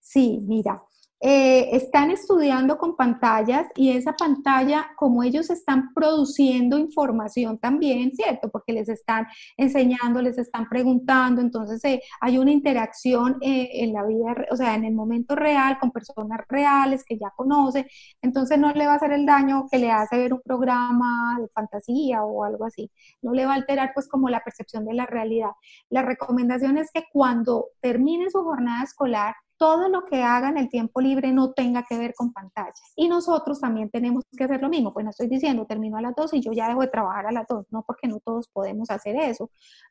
Sí, 0.00 0.38
mira, 0.42 0.82
eh, 1.20 1.76
están 1.76 2.10
estudiando 2.10 2.78
con 2.78 2.96
pantallas 2.96 3.66
y 3.74 3.90
esa 3.90 4.14
pantalla, 4.14 4.90
como 4.96 5.22
ellos 5.22 5.50
están 5.50 5.92
produciendo 5.92 6.78
información 6.78 7.58
también, 7.58 8.12
¿cierto? 8.14 8.48
Porque 8.50 8.72
les 8.72 8.88
están 8.88 9.26
enseñando, 9.58 10.22
les 10.22 10.38
están 10.38 10.68
preguntando, 10.68 11.42
entonces 11.42 11.84
eh, 11.84 12.02
hay 12.20 12.38
una 12.38 12.52
interacción 12.52 13.36
eh, 13.42 13.68
en 13.74 13.92
la 13.92 14.04
vida, 14.04 14.34
o 14.50 14.56
sea, 14.56 14.74
en 14.74 14.84
el 14.84 14.94
momento 14.94 15.36
real 15.36 15.78
con 15.78 15.90
personas 15.90 16.40
reales 16.48 17.04
que 17.04 17.18
ya 17.18 17.30
conoce, 17.36 17.86
entonces 18.22 18.58
no 18.58 18.72
le 18.72 18.86
va 18.86 18.94
a 18.94 18.96
hacer 18.96 19.12
el 19.12 19.26
daño 19.26 19.66
que 19.70 19.78
le 19.78 19.90
hace 19.90 20.16
ver 20.16 20.32
un 20.32 20.40
programa 20.42 21.38
de 21.40 21.48
fantasía 21.48 22.24
o 22.24 22.44
algo 22.44 22.64
así, 22.64 22.90
no 23.22 23.32
le 23.32 23.44
va 23.44 23.52
a 23.52 23.56
alterar 23.56 23.92
pues 23.94 24.08
como 24.08 24.30
la 24.30 24.40
percepción 24.40 24.86
de 24.86 24.94
la 24.94 25.06
realidad. 25.06 25.50
La 25.90 26.02
recomendación 26.02 26.78
es 26.78 26.90
que 26.92 27.04
cuando 27.12 27.68
termine 27.80 28.30
su 28.30 28.42
jornada 28.42 28.84
escolar, 28.84 29.34
todo 29.60 29.90
lo 29.90 30.06
que 30.06 30.22
haga 30.22 30.48
en 30.48 30.56
el 30.56 30.70
tiempo 30.70 31.02
libre 31.02 31.32
no 31.32 31.52
tenga 31.52 31.84
que 31.86 31.98
ver 31.98 32.14
con 32.14 32.32
pantallas. 32.32 32.80
Y 32.96 33.08
nosotros 33.08 33.60
también 33.60 33.90
tenemos 33.90 34.24
que 34.34 34.44
hacer 34.44 34.62
lo 34.62 34.70
mismo. 34.70 34.94
Pues 34.94 35.04
no 35.04 35.10
estoy 35.10 35.28
diciendo, 35.28 35.66
termino 35.66 35.98
a 35.98 36.00
las 36.00 36.14
2 36.16 36.32
y 36.32 36.40
yo 36.40 36.52
ya 36.52 36.66
dejo 36.66 36.80
de 36.80 36.88
trabajar 36.88 37.26
a 37.26 37.30
las 37.30 37.46
2, 37.46 37.66
no 37.70 37.82
porque 37.82 38.08
no 38.08 38.20
todos 38.20 38.48
podemos 38.48 38.88
hacer 38.88 39.16
eso, 39.16 39.50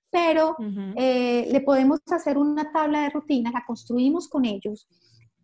pero 0.09 0.55
eh, 0.95 1.47
le 1.51 1.61
podemos 1.61 1.99
hacer 2.11 2.39
una 2.39 2.71
tabla 2.71 3.01
de 3.01 3.11
rutina, 3.11 3.51
la 3.51 3.63
construimos 3.63 4.27
con 4.27 4.45
ellos. 4.45 4.87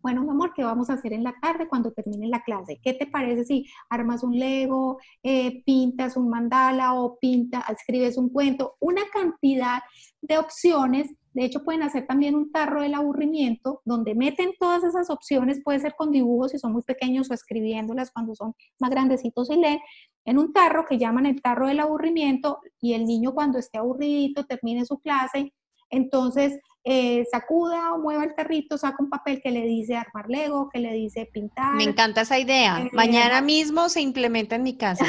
Bueno, 0.06 0.22
mi 0.22 0.30
amor, 0.30 0.52
¿qué 0.54 0.62
vamos 0.62 0.88
a 0.88 0.92
hacer 0.92 1.12
en 1.14 1.24
la 1.24 1.34
tarde 1.42 1.66
cuando 1.66 1.90
termine 1.90 2.28
la 2.28 2.44
clase? 2.44 2.78
¿Qué 2.80 2.92
te 2.92 3.08
parece 3.08 3.44
si 3.44 3.66
armas 3.90 4.22
un 4.22 4.38
Lego, 4.38 4.98
eh, 5.24 5.64
pintas 5.64 6.16
un 6.16 6.28
mandala 6.28 6.94
o 6.94 7.18
pinta, 7.18 7.64
escribes 7.68 8.16
un 8.16 8.28
cuento? 8.28 8.76
Una 8.78 9.02
cantidad 9.12 9.80
de 10.20 10.38
opciones 10.38 11.12
de 11.34 11.44
hecho, 11.44 11.64
pueden 11.64 11.82
hacer 11.82 12.06
también 12.06 12.36
un 12.36 12.52
tarro 12.52 12.82
del 12.82 12.94
aburrimiento, 12.94 13.82
donde 13.84 14.14
meten 14.14 14.52
todas 14.60 14.84
esas 14.84 15.10
opciones, 15.10 15.60
puede 15.62 15.80
ser 15.80 15.94
con 15.96 16.12
dibujos 16.12 16.52
si 16.52 16.58
son 16.58 16.72
muy 16.72 16.82
pequeños 16.82 17.28
o 17.28 17.34
escribiéndolas 17.34 18.12
cuando 18.12 18.34
son 18.36 18.54
más 18.78 18.90
grandecitos 18.90 19.50
y 19.50 19.56
leen, 19.56 19.80
en 20.24 20.38
un 20.38 20.52
tarro 20.52 20.86
que 20.88 20.98
llaman 20.98 21.26
el 21.26 21.42
tarro 21.42 21.66
del 21.66 21.80
aburrimiento 21.80 22.60
y 22.80 22.94
el 22.94 23.06
niño 23.06 23.34
cuando 23.34 23.58
esté 23.58 23.76
aburridito 23.76 24.46
termine 24.46 24.86
su 24.86 24.98
clase, 25.00 25.52
entonces 25.90 26.58
eh, 26.88 27.26
sacuda 27.28 27.92
o 27.92 27.98
mueva 27.98 28.22
el 28.22 28.32
carrito, 28.32 28.78
saca 28.78 28.96
un 29.00 29.10
papel 29.10 29.40
que 29.42 29.50
le 29.50 29.62
dice 29.62 29.96
armar 29.96 30.26
Lego, 30.28 30.68
que 30.72 30.78
le 30.78 30.92
dice 30.92 31.28
pintar. 31.32 31.74
Me 31.74 31.82
encanta 31.82 32.20
esa 32.20 32.38
idea. 32.38 32.80
Eh, 32.80 32.90
Mañana 32.92 33.40
mismo 33.40 33.88
se 33.88 34.00
implementa 34.00 34.54
en 34.54 34.62
mi 34.62 34.76
casa. 34.76 35.04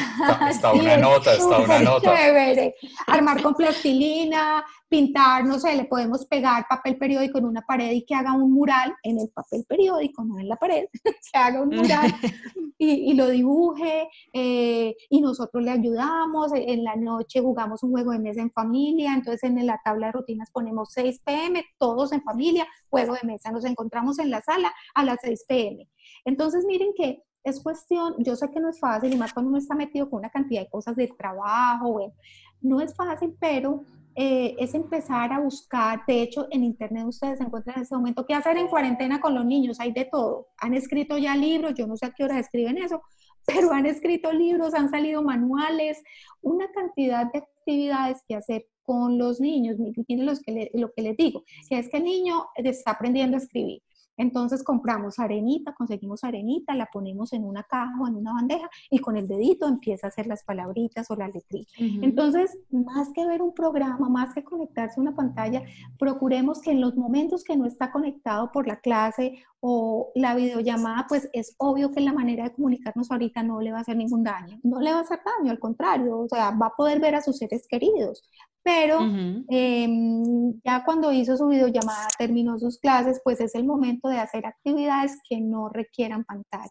Está, 0.49 0.73
una 0.73 0.97
nota, 0.97 1.33
está 1.33 1.59
una 1.59 1.79
nota. 1.79 2.15
Chévere. 2.15 2.73
Armar 3.05 3.43
con 3.43 3.53
plastilina, 3.53 4.65
pintar, 4.89 5.45
no 5.45 5.59
sé, 5.59 5.75
le 5.75 5.85
podemos 5.85 6.25
pegar 6.25 6.65
papel 6.69 6.97
periódico 6.97 7.37
en 7.37 7.45
una 7.45 7.61
pared 7.61 7.91
y 7.91 8.05
que 8.05 8.15
haga 8.15 8.33
un 8.33 8.51
mural 8.51 8.95
en 9.03 9.19
el 9.19 9.29
papel 9.29 9.65
periódico, 9.67 10.23
no 10.23 10.39
en 10.39 10.47
la 10.47 10.55
pared, 10.55 10.85
que 11.03 11.37
haga 11.37 11.61
un 11.61 11.69
mural 11.69 12.13
y, 12.77 13.13
lo 13.13 13.27
dibuje 13.29 14.07
eh, 14.33 14.95
y 15.09 15.21
nosotros 15.21 15.63
le 15.63 15.71
ayudamos. 15.71 16.51
En 16.53 16.83
la 16.83 16.95
noche 16.95 17.41
jugamos 17.41 17.83
un 17.83 17.91
juego 17.91 18.11
de 18.11 18.19
mesa 18.19 18.41
en 18.41 18.51
familia, 18.51 19.13
entonces 19.13 19.43
en 19.43 19.65
la 19.65 19.79
tabla 19.83 20.07
de 20.07 20.13
rutinas 20.13 20.51
ponemos 20.51 20.89
6 20.93 21.21
pm, 21.25 21.65
todos 21.77 22.11
en 22.13 22.21
familia, 22.21 22.65
juego 22.89 23.13
de 23.13 23.27
mesa. 23.27 23.51
Nos 23.51 23.65
encontramos 23.65 24.19
en 24.19 24.29
la 24.29 24.41
sala 24.41 24.73
a 24.93 25.03
las 25.03 25.17
6 25.21 25.45
pm. 25.47 25.89
Entonces, 26.25 26.65
miren 26.65 26.93
que 26.95 27.23
es 27.43 27.61
cuestión, 27.61 28.15
yo 28.19 28.35
sé 28.35 28.49
que 28.51 28.59
no 28.59 28.69
es 28.69 28.79
fácil, 28.79 29.13
y 29.13 29.17
más 29.17 29.33
cuando 29.33 29.49
uno 29.49 29.57
está 29.57 29.75
metido 29.75 30.09
con 30.09 30.19
una 30.19 30.29
cantidad 30.29 30.61
de 30.61 30.69
cosas 30.69 30.95
de 30.95 31.07
trabajo, 31.17 31.93
bueno, 31.93 32.13
no 32.61 32.81
es 32.81 32.93
fácil, 32.95 33.35
pero 33.39 33.85
eh, 34.19 34.55
es 34.57 34.73
empezar 34.73 35.31
a 35.31 35.39
buscar, 35.39 36.01
de 36.07 36.23
hecho 36.23 36.47
en 36.49 36.63
internet 36.63 37.05
ustedes 37.05 37.39
encuentran 37.39 37.77
en 37.77 37.83
ese 37.83 37.95
momento 37.95 38.25
qué 38.25 38.33
hacer 38.33 38.57
en 38.57 38.67
cuarentena 38.67 39.21
con 39.21 39.35
los 39.35 39.45
niños, 39.45 39.79
hay 39.79 39.91
de 39.91 40.05
todo, 40.05 40.47
han 40.57 40.73
escrito 40.73 41.19
ya 41.19 41.35
libros, 41.35 41.75
yo 41.75 41.85
no 41.85 41.95
sé 41.95 42.07
a 42.07 42.11
qué 42.11 42.23
hora 42.23 42.39
escriben 42.39 42.79
eso, 42.79 43.03
pero 43.45 43.71
han 43.71 43.85
escrito 43.85 44.33
libros, 44.33 44.73
han 44.73 44.89
salido 44.89 45.21
manuales, 45.21 46.01
una 46.41 46.67
cantidad 46.71 47.31
de 47.31 47.37
actividades 47.37 48.23
que 48.27 48.35
hacer 48.35 48.65
con 48.81 49.19
los 49.19 49.39
niños. 49.39 49.77
Miren 49.77 50.03
que, 50.03 50.71
lo 50.73 50.91
que 50.93 51.01
les 51.03 51.15
digo, 51.15 51.43
que 51.69 51.77
es 51.77 51.87
que 51.87 51.97
el 51.97 52.03
niño 52.03 52.45
está 52.55 52.91
aprendiendo 52.91 53.37
a 53.37 53.39
escribir. 53.39 53.83
Entonces 54.17 54.63
compramos 54.63 55.19
arenita, 55.19 55.73
conseguimos 55.73 56.23
arenita, 56.23 56.75
la 56.75 56.87
ponemos 56.87 57.33
en 57.33 57.43
una 57.43 57.63
caja 57.63 57.93
o 58.01 58.07
en 58.07 58.15
una 58.15 58.33
bandeja 58.33 58.69
y 58.89 58.99
con 58.99 59.15
el 59.17 59.27
dedito 59.27 59.67
empieza 59.67 60.07
a 60.07 60.09
hacer 60.09 60.27
las 60.27 60.43
palabritas 60.43 61.09
o 61.11 61.15
las 61.15 61.33
letritas. 61.33 61.73
Entonces, 61.77 62.57
más 62.71 63.09
que 63.13 63.25
ver 63.25 63.41
un 63.41 63.53
programa, 63.53 64.09
más 64.09 64.33
que 64.33 64.43
conectarse 64.43 64.99
a 64.99 65.01
una 65.01 65.15
pantalla, 65.15 65.63
procuremos 65.99 66.61
que 66.61 66.71
en 66.71 66.81
los 66.81 66.95
momentos 66.95 67.43
que 67.43 67.55
no 67.55 67.65
está 67.65 67.91
conectado 67.91 68.51
por 68.51 68.67
la 68.67 68.79
clase 68.79 69.43
o 69.59 70.11
la 70.15 70.35
videollamada, 70.35 71.05
pues 71.07 71.29
es 71.33 71.55
obvio 71.57 71.91
que 71.91 72.01
la 72.01 72.13
manera 72.13 72.45
de 72.45 72.53
comunicarnos 72.53 73.11
ahorita 73.11 73.43
no 73.43 73.59
le 73.59 73.71
va 73.71 73.79
a 73.79 73.81
hacer 73.81 73.97
ningún 73.97 74.23
daño. 74.23 74.59
No 74.63 74.79
le 74.79 74.91
va 74.91 74.99
a 74.99 75.01
hacer 75.01 75.19
daño, 75.25 75.51
al 75.51 75.59
contrario, 75.59 76.19
o 76.19 76.27
sea, 76.27 76.51
va 76.51 76.67
a 76.67 76.75
poder 76.75 76.99
ver 76.99 77.15
a 77.15 77.21
sus 77.21 77.37
seres 77.37 77.67
queridos. 77.67 78.23
Pero 78.67 78.99
em, 79.47 80.59
ya 80.61 80.83
cuando 80.83 81.13
hizo 81.13 81.37
su 81.37 81.47
videollamada, 81.47 82.09
terminó 82.17 82.59
sus 82.59 82.79
clases, 82.79 83.21
pues 83.23 83.39
es 83.39 83.55
el 83.55 83.63
momento 83.63 84.09
de 84.09 84.19
hacer 84.19 84.45
actividades 84.45 85.13
que 85.29 85.39
no 85.39 85.69
requieran 85.69 86.25
pantalla, 86.25 86.67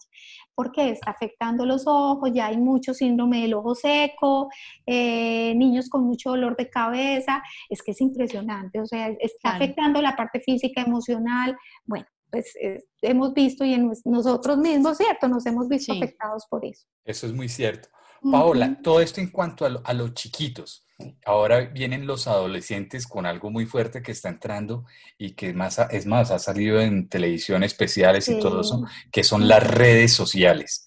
porque 0.55 0.91
está 0.91 1.13
afectando 1.13 1.65
los 1.65 1.85
ojos, 1.87 2.31
ya 2.35 2.49
hay 2.49 2.59
mucho 2.59 2.93
síndrome 2.93 3.41
del 3.41 3.55
ojo 3.55 3.75
seco, 3.75 4.51
eh, 4.85 5.55
niños 5.55 5.89
con 5.89 6.05
mucho 6.05 6.33
dolor 6.33 6.55
de 6.59 6.69
cabeza, 6.69 7.43
es 7.71 7.83
que 7.83 7.93
es 7.93 8.01
impresionante, 8.03 8.79
o 8.79 8.85
sea, 8.85 9.09
está 9.19 9.55
afectando 9.55 10.03
la 10.03 10.15
parte 10.15 10.41
física, 10.41 10.83
emocional, 10.83 11.57
bueno, 11.87 12.05
pues 12.31 12.55
eh, 12.61 12.85
hemos 13.01 13.33
visto 13.33 13.65
y 13.65 13.73
en 13.73 13.91
nosotros 14.05 14.59
mismos, 14.59 14.99
¿cierto? 14.99 15.29
Nos 15.29 15.47
hemos 15.47 15.67
visto 15.67 15.95
afectados 15.95 16.45
por 16.51 16.63
eso. 16.67 16.87
Eso 17.07 17.27
es 17.27 17.33
muy 17.33 17.49
cierto. 17.49 17.89
Paola, 18.31 18.79
todo 18.83 19.01
esto 19.01 19.21
en 19.21 19.31
cuanto 19.31 19.65
a, 19.65 19.93
los 19.93 20.15
chiquitos. 20.15 20.85
Ahora 21.25 21.61
vienen 21.61 22.07
los 22.07 22.27
adolescentes 22.27 23.07
con 23.07 23.27
algo 23.27 23.51
muy 23.51 23.67
fuerte 23.67 24.03
que 24.03 24.12
está 24.12 24.29
entrando 24.29 24.85
y 25.19 25.33
que 25.33 25.53
más, 25.53 25.79
es 25.91 26.07
más, 26.07 26.31
ha 26.31 26.39
salido 26.39 26.81
en 26.81 27.09
televisión 27.09 27.62
especiales 27.62 28.29
y 28.29 28.39
todo 28.39 28.61
eso, 28.62 28.85
que 29.12 29.25
son 29.25 29.47
las 29.49 29.67
redes 29.67 30.12
sociales. 30.12 30.85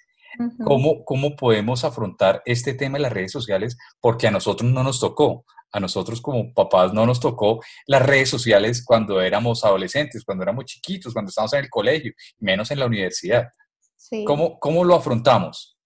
¿Cómo, 0.64 1.04
¿Cómo 1.04 1.36
podemos 1.36 1.84
afrontar 1.84 2.42
este 2.46 2.74
tema 2.74 2.98
de 2.98 3.04
las 3.04 3.12
redes 3.12 3.32
sociales? 3.32 3.78
Porque 4.00 4.28
a 4.28 4.32
nosotros 4.32 4.70
no 4.72 4.84
nos 4.84 5.00
tocó 5.00 5.46
a 5.72 5.80
nosotros 5.80 6.22
como 6.22 6.54
papás 6.54 6.94
no 6.94 7.06
nos 7.06 7.20
tocó 7.20 7.62
las 7.86 8.02
redes 8.02 8.30
sociales 8.30 8.84
cuando 8.84 9.22
éramos 9.22 9.64
adolescentes, 9.64 10.24
cuando 10.24 10.44
éramos 10.44 10.66
chiquitos, 10.66 11.14
cuando 11.14 11.30
estábamos 11.30 11.54
en 11.54 11.60
el 11.60 11.70
colegio, 11.70 12.14
menos 12.40 12.72
en 12.72 12.80
la 12.80 12.86
universidad. 12.86 13.50
¿Cómo, 14.26 14.60
¿Cómo, 14.60 14.84
lo 14.84 14.96
afrontamos? 14.96 15.79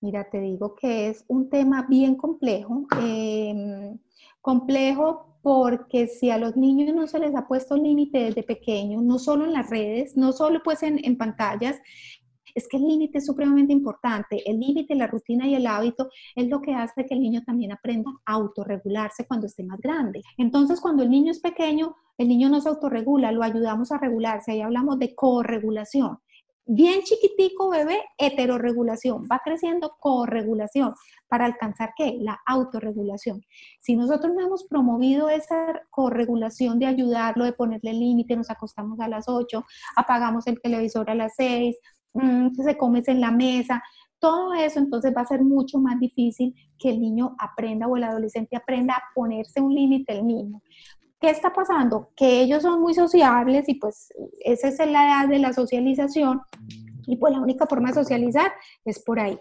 Mira, 0.00 0.28
te 0.30 0.40
digo 0.40 0.74
que 0.74 1.08
es 1.08 1.24
un 1.28 1.50
tema 1.50 1.86
bien 1.88 2.16
complejo. 2.16 2.86
Em, 3.00 3.98
complejo 4.40 5.38
porque 5.42 6.06
si 6.06 6.30
a 6.30 6.38
los 6.38 6.56
niños 6.56 6.94
no 6.94 7.06
se 7.06 7.18
les 7.18 7.34
ha 7.34 7.46
puesto 7.46 7.76
límite 7.76 8.18
desde 8.18 8.42
pequeños, 8.42 9.02
no 9.02 9.18
solo 9.18 9.44
en 9.44 9.52
las 9.52 9.68
redes, 9.70 10.16
no 10.16 10.32
solo 10.32 10.60
pues 10.62 10.82
en, 10.82 11.04
en 11.04 11.16
pantallas, 11.16 11.76
es 12.54 12.68
que 12.68 12.76
el 12.76 12.86
límite 12.86 13.18
es 13.18 13.26
supremamente 13.26 13.72
importante. 13.72 14.42
El 14.48 14.60
límite, 14.60 14.94
la 14.94 15.06
rutina 15.06 15.46
y 15.46 15.54
el 15.54 15.66
hábito 15.66 16.08
es 16.34 16.48
lo 16.48 16.60
que 16.60 16.74
hace 16.74 17.06
que 17.06 17.14
el 17.14 17.20
niño 17.20 17.42
también 17.44 17.72
aprenda 17.72 18.10
a 18.24 18.32
autorregularse 18.34 19.26
cuando 19.26 19.46
esté 19.46 19.64
más 19.64 19.80
grande. 19.80 20.22
Entonces, 20.36 20.80
cuando 20.80 21.02
el 21.02 21.10
niño 21.10 21.30
es 21.30 21.40
pequeño, 21.40 21.94
el 22.18 22.28
niño 22.28 22.48
no 22.48 22.60
se 22.60 22.68
autorregula, 22.68 23.32
lo 23.32 23.42
ayudamos 23.42 23.92
a 23.92 23.98
regularse. 23.98 24.52
Ahí 24.52 24.60
hablamos 24.60 24.98
de 24.98 25.14
corregulación. 25.14 26.18
Bien 26.66 27.02
chiquitico 27.02 27.70
bebé, 27.70 27.98
heterorregulación, 28.16 29.24
va 29.30 29.40
creciendo 29.44 29.96
corregulación 29.98 30.94
para 31.28 31.46
alcanzar 31.46 31.92
qué? 31.96 32.16
La 32.20 32.38
autorregulación. 32.46 33.42
Si 33.80 33.96
nosotros 33.96 34.32
no 34.34 34.46
hemos 34.46 34.64
promovido 34.64 35.28
esa 35.28 35.82
corregulación 35.90 36.78
de 36.78 36.86
ayudarlo, 36.86 37.44
de 37.44 37.52
ponerle 37.52 37.92
límite, 37.92 38.36
nos 38.36 38.50
acostamos 38.50 39.00
a 39.00 39.08
las 39.08 39.28
8, 39.28 39.64
apagamos 39.96 40.46
el 40.46 40.60
televisor 40.60 41.10
a 41.10 41.14
las 41.16 41.34
6, 41.36 41.76
Mm, 42.12 42.54
se 42.54 42.76
comes 42.76 43.06
en 43.08 43.20
la 43.20 43.30
mesa, 43.30 43.82
todo 44.18 44.52
eso 44.54 44.80
entonces 44.80 45.12
va 45.16 45.22
a 45.22 45.26
ser 45.26 45.42
mucho 45.42 45.78
más 45.78 45.98
difícil 46.00 46.54
que 46.78 46.90
el 46.90 47.00
niño 47.00 47.36
aprenda 47.38 47.86
o 47.86 47.96
el 47.96 48.04
adolescente 48.04 48.56
aprenda 48.56 48.94
a 48.94 49.02
ponerse 49.14 49.60
un 49.60 49.74
límite 49.74 50.12
el 50.12 50.24
mismo. 50.24 50.62
¿Qué 51.20 51.28
está 51.28 51.52
pasando? 51.52 52.10
Que 52.16 52.40
ellos 52.40 52.62
son 52.62 52.80
muy 52.80 52.94
sociables 52.94 53.68
y 53.68 53.74
pues 53.74 54.08
esa 54.40 54.68
es 54.68 54.78
la 54.78 55.04
edad 55.04 55.28
de 55.28 55.38
la 55.38 55.52
socialización 55.52 56.40
y 57.06 57.16
pues 57.16 57.34
la 57.34 57.40
única 57.40 57.66
forma 57.66 57.88
de 57.88 57.94
socializar 57.94 58.50
es 58.86 59.02
por 59.02 59.20
ahí, 59.20 59.38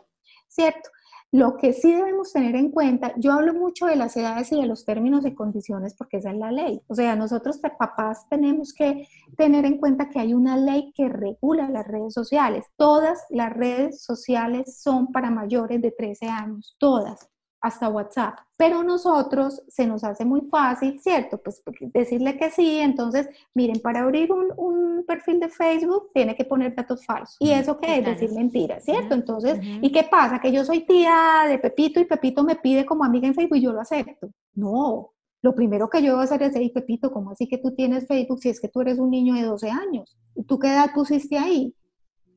¿cierto? 0.49 0.89
Lo 1.31 1.55
que 1.57 1.73
sí 1.73 1.93
debemos 1.93 2.33
tener 2.33 2.55
en 2.55 2.71
cuenta, 2.71 3.13
yo 3.17 3.31
hablo 3.31 3.53
mucho 3.53 3.85
de 3.85 3.95
las 3.95 4.17
edades 4.17 4.51
y 4.51 4.59
de 4.59 4.67
los 4.67 4.83
términos 4.83 5.25
y 5.25 5.35
condiciones 5.35 5.93
porque 5.95 6.17
esa 6.17 6.31
es 6.31 6.37
la 6.37 6.51
ley. 6.51 6.81
O 6.87 6.95
sea, 6.95 7.15
nosotros 7.15 7.59
papás 7.59 8.27
tenemos 8.29 8.73
que 8.73 9.07
tener 9.37 9.63
en 9.63 9.77
cuenta 9.77 10.09
que 10.09 10.19
hay 10.19 10.33
una 10.33 10.57
ley 10.57 10.91
que 10.93 11.07
regula 11.07 11.69
las 11.69 11.87
redes 11.87 12.13
sociales. 12.13 12.65
Todas 12.75 13.23
las 13.29 13.53
redes 13.53 14.03
sociales 14.03 14.81
son 14.81 15.13
para 15.13 15.29
mayores 15.29 15.81
de 15.81 15.91
13 15.91 16.27
años, 16.27 16.75
todas 16.79 17.29
hasta 17.62 17.89
WhatsApp. 17.89 18.39
Pero 18.58 18.84
nosotros 18.84 19.63
se 19.67 19.86
nos 19.86 20.04
hace 20.04 20.26
muy 20.26 20.41
fácil, 20.50 21.00
¿cierto? 21.00 21.41
Pues 21.41 21.62
decirle 21.93 22.38
que 22.38 22.50
sí, 22.52 22.80
entonces, 22.80 23.30
miren, 23.54 23.80
para 23.82 24.02
abrir 24.02 24.32
un, 24.32 25.04
perfil 25.08 25.39
de 25.39 25.50
Facebook 25.50 26.12
tiene 26.13 26.36
que 26.36 26.45
poner 26.45 26.76
datos 26.76 27.04
falsos. 27.04 27.38
¿Y 27.39 27.50
eso 27.50 27.80
qué 27.80 27.98
es? 27.98 28.06
Decir 28.06 28.32
mentiras, 28.32 28.84
¿cierto? 28.84 29.15
Entonces, 29.15 29.58
¿y 29.82 29.91
qué 29.91 30.04
pasa? 30.04 30.39
Que 30.39 30.52
yo 30.52 30.63
soy 30.63 30.82
tía 30.82 31.45
de 31.48 31.58
Pepito 31.58 32.00
y 32.00 32.06
Pepito 32.06 32.43
me 32.43 32.56
pide 32.56 32.86
como 32.86 33.04
amiga 33.04 33.28
en 33.28 33.34
Facebook 33.34 33.58
y 33.58 33.62
yo 33.62 33.74
lo 33.74 33.82
acepto. 33.82 34.30
No, 34.54 35.13
lo 35.41 35.56
primero 35.56 35.89
que 35.89 36.04
yo 36.04 36.13
voy 36.13 36.22
a 36.22 36.24
hacer 36.26 36.43
es 36.43 36.54
decir, 36.54 36.74
Pepito, 36.74 37.12
¿cómo 37.12 37.32
así 37.32 37.48
que 37.48 37.58
tú 37.58 37.74
tienes 37.74 38.08
Facebook 38.08 38.39
si 38.39 38.50
es 38.50 38.60
que 38.60 38.67
tú 38.67 38.82
eres 38.82 39.00
un 39.00 39.10
niño 39.10 39.34
de 39.36 39.43
12 39.43 39.69
años? 39.69 40.17
¿Y 40.36 40.43
tú 40.43 40.60
qué 40.60 40.67
edad 40.67 40.91
pusiste 40.93 41.38
ahí? 41.38 41.74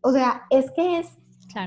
O 0.02 0.12
sea, 0.12 0.42
es 0.50 0.70
que 0.70 1.00
es 1.00 1.18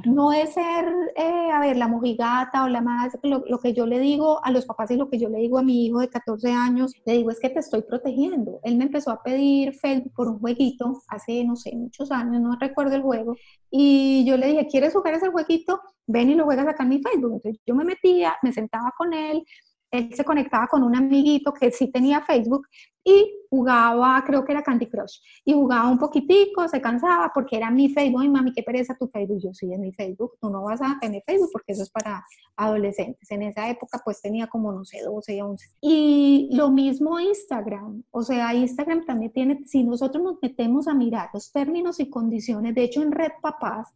no 0.06 0.34
es 0.34 0.54
ser, 0.54 0.86
eh, 1.16 1.52
a 1.52 1.60
ver, 1.60 1.78
la 1.78 1.88
mojigata 1.88 2.64
o 2.64 2.68
la 2.68 2.82
más, 2.82 3.18
lo, 3.24 3.60
que 3.60 3.74
yo 3.74 3.86
le 3.86 4.00
digo 4.00 4.44
a 4.44 4.52
los 4.52 4.66
papás 4.66 4.92
y 4.92 4.98
lo 4.98 5.10
que 5.10 5.20
yo 5.20 5.30
le 5.30 5.40
digo 5.40 5.58
a 5.58 5.64
mi 5.64 5.86
hijo 5.86 6.00
de 6.00 6.10
14 6.10 6.52
años, 6.52 6.94
le 7.06 7.14
digo 7.14 7.32
es 7.32 7.40
que 7.40 7.50
te 7.50 7.60
estoy 7.60 7.82
protegiendo. 7.82 8.60
Él 8.64 8.78
me 8.78 8.86
empezó 8.86 9.12
a 9.12 9.22
pedir 9.22 9.74
Facebook 9.74 10.14
por 10.14 10.28
un 10.28 10.40
jueguito 10.40 11.02
hace, 11.08 11.44
no 11.44 11.56
sé, 11.56 11.76
muchos 11.76 12.12
años, 12.12 12.42
no 12.42 12.56
recuerdo 12.60 12.96
el 12.96 13.02
juego, 13.02 13.36
y 13.70 14.26
yo 14.26 14.38
le 14.38 14.48
dije, 14.48 14.68
¿quieres 14.68 14.94
jugar 14.94 15.16
ese 15.16 15.30
jueguito? 15.30 15.82
Ven 16.08 16.30
y 16.30 16.36
lo 16.36 16.46
juegas 16.46 16.68
acá 16.68 16.84
en 16.84 16.90
mi 16.90 17.02
Facebook. 17.02 17.34
Entonces 17.34 17.62
yo 17.66 17.76
me 17.76 17.84
metía, 17.84 18.36
me 18.42 18.54
sentaba 18.54 18.94
con 18.98 19.14
él, 19.14 19.44
él 19.92 20.14
se 20.14 20.24
conectaba 20.24 20.68
con 20.68 20.84
un 20.84 20.96
amiguito 20.96 21.54
que 21.54 21.72
sí 21.72 21.92
tenía 21.92 22.22
Facebook 22.22 22.68
y 23.04 23.34
jugaba, 23.50 24.24
creo 24.26 24.44
que 24.44 24.52
era 24.52 24.64
Candy 24.64 24.88
Crush, 24.88 25.20
y 25.46 25.54
jugaba 25.54 25.88
un 25.88 26.00
poquitico, 26.00 26.68
se 26.68 26.82
cansaba 26.82 27.32
porque 27.34 27.56
era 27.56 27.70
mi 27.70 27.88
Facebook, 27.90 28.24
y 28.24 28.30
mami, 28.30 28.52
qué 28.52 28.64
pereza 28.64 28.98
tu 28.98 29.08
Facebook, 29.08 29.40
yo 29.44 29.54
sí, 29.54 29.72
es 29.72 29.80
mi 29.80 29.94
Facebook, 29.94 30.34
tú 30.42 30.50
no 30.50 30.64
vas 30.64 30.82
a 30.82 30.98
tener 31.00 31.22
Facebook 31.24 31.52
porque 31.54 31.74
eso 31.74 31.84
es 31.84 31.92
para 31.92 32.26
adolescentes, 32.56 33.30
en 33.30 33.44
esa 33.44 33.70
época 33.70 34.02
pues 34.04 34.22
tenía 34.22 34.48
como, 34.48 34.72
no 34.72 34.84
sé, 34.84 35.04
12 35.04 35.44
o 35.44 35.50
11. 35.50 35.68
Y 35.82 36.50
lo 36.54 36.72
mismo 36.72 37.20
Instagram, 37.20 38.04
o 38.10 38.24
sea, 38.24 38.56
Instagram 38.56 39.06
también 39.06 39.32
tiene, 39.32 39.64
si 39.66 39.84
nosotros 39.84 40.24
nos 40.24 40.38
metemos 40.42 40.88
a 40.88 40.96
mirar 40.96 41.30
los 41.32 41.52
términos 41.52 42.00
y 42.00 42.10
condiciones, 42.10 42.74
de 42.74 42.84
hecho 42.84 43.04
en 43.04 43.12
Red 43.12 43.34
Papás, 43.40 43.94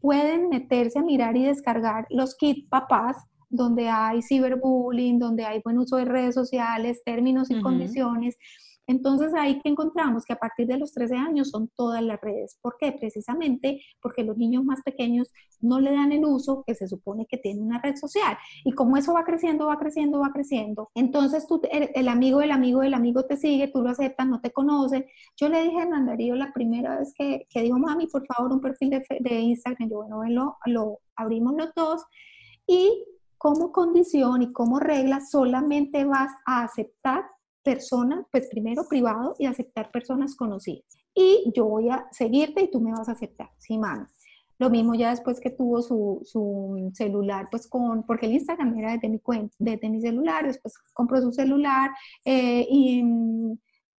pueden 0.00 0.48
meterse 0.50 0.98
a 0.98 1.02
mirar 1.02 1.36
y 1.36 1.44
descargar 1.44 2.06
los 2.10 2.34
kits 2.36 2.68
papás 2.68 3.16
donde 3.50 3.88
hay 3.88 4.22
ciberbullying, 4.22 5.18
donde 5.18 5.44
hay 5.44 5.60
buen 5.62 5.78
uso 5.78 5.96
de 5.96 6.04
redes 6.06 6.34
sociales, 6.34 7.02
términos 7.04 7.50
y 7.50 7.60
condiciones. 7.60 8.36
Entonces 8.90 9.32
ahí 9.34 9.60
que 9.60 9.68
encontramos 9.68 10.24
que 10.24 10.32
a 10.32 10.38
partir 10.38 10.66
de 10.66 10.76
los 10.76 10.92
13 10.92 11.14
años 11.14 11.50
son 11.50 11.70
todas 11.76 12.02
las 12.02 12.20
redes. 12.20 12.58
¿Por 12.60 12.76
qué? 12.76 12.90
Precisamente 12.90 13.80
porque 14.02 14.24
los 14.24 14.36
niños 14.36 14.64
más 14.64 14.82
pequeños 14.82 15.28
no 15.60 15.78
le 15.78 15.92
dan 15.92 16.10
el 16.10 16.24
uso 16.24 16.64
que 16.66 16.74
se 16.74 16.88
supone 16.88 17.26
que 17.26 17.38
tiene 17.38 17.62
una 17.62 17.80
red 17.80 17.94
social. 17.94 18.36
Y 18.64 18.72
como 18.72 18.96
eso 18.96 19.14
va 19.14 19.22
creciendo, 19.22 19.66
va 19.68 19.78
creciendo, 19.78 20.18
va 20.18 20.32
creciendo, 20.32 20.90
entonces 20.96 21.46
tú, 21.46 21.60
el, 21.70 22.08
amigo 22.08 22.40
del 22.40 22.50
amigo 22.50 22.80
del 22.80 22.94
amigo 22.94 23.24
te 23.26 23.36
sigue, 23.36 23.68
tú 23.68 23.80
lo 23.80 23.90
aceptas, 23.90 24.26
no 24.26 24.40
te 24.40 24.50
conoce. 24.50 25.06
Yo 25.36 25.48
le 25.48 25.62
dije 25.62 25.80
a 25.80 25.86
Nandarío 25.86 26.34
la 26.34 26.52
primera 26.52 26.98
vez 26.98 27.14
que, 27.16 27.46
que 27.48 27.62
dijo, 27.62 27.78
mami, 27.78 28.08
por 28.08 28.26
favor, 28.26 28.52
un 28.52 28.60
perfil 28.60 28.90
de, 28.90 29.04
de 29.20 29.34
Instagram. 29.40 29.88
Yo, 29.88 29.98
bueno, 29.98 30.24
lo, 30.28 30.56
lo 30.66 30.98
abrimos 31.14 31.54
los 31.56 31.70
dos 31.76 32.02
y 32.66 33.04
como 33.40 33.72
condición 33.72 34.42
y 34.42 34.52
como 34.52 34.78
regla 34.78 35.22
solamente 35.22 36.04
vas 36.04 36.30
a 36.44 36.62
aceptar 36.62 37.24
personas, 37.64 38.26
pues 38.30 38.48
primero 38.50 38.86
privado 38.86 39.34
y 39.38 39.46
aceptar 39.46 39.90
personas 39.90 40.36
conocidas. 40.36 40.84
Y 41.14 41.50
yo 41.56 41.64
voy 41.64 41.88
a 41.88 42.06
seguirte 42.12 42.64
y 42.64 42.70
tú 42.70 42.80
me 42.82 42.92
vas 42.92 43.08
a 43.08 43.12
aceptar, 43.12 43.48
sí, 43.56 43.78
mami. 43.78 44.04
Lo 44.58 44.68
mismo 44.68 44.94
ya 44.94 45.08
después 45.08 45.40
que 45.40 45.48
tuvo 45.48 45.80
su, 45.80 46.20
su, 46.22 46.90
celular, 46.92 47.48
pues 47.50 47.66
con, 47.66 48.02
porque 48.02 48.26
el 48.26 48.32
Instagram 48.32 48.78
era 48.78 48.92
desde 48.92 49.08
mi 49.08 49.20
cuenta, 49.20 49.56
desde 49.58 49.88
mi 49.88 50.02
celular, 50.02 50.46
después 50.46 50.74
compró 50.92 51.22
su 51.22 51.32
celular 51.32 51.92
eh, 52.26 52.66
y 52.68 53.02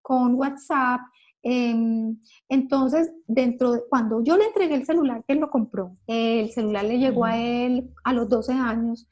con 0.04 0.36
WhatsApp. 0.36 1.01
Em, 1.41 2.15
entonces, 2.47 3.12
dentro 3.25 3.71
de, 3.71 3.82
cuando 3.89 4.23
yo 4.23 4.38
le 4.38 4.45
entregué 4.45 4.75
el 4.75 4.86
celular 4.86 5.23
que 5.25 5.34
él 5.34 5.39
lo 5.39 5.49
compró, 5.49 5.97
el 6.06 6.51
celular 6.51 6.86
le 6.86 6.99
llegó 6.99 7.25
a 7.25 7.36
él 7.38 7.89
a 8.04 8.13
los 8.13 8.30
12 8.30 8.54
años, 8.54 9.08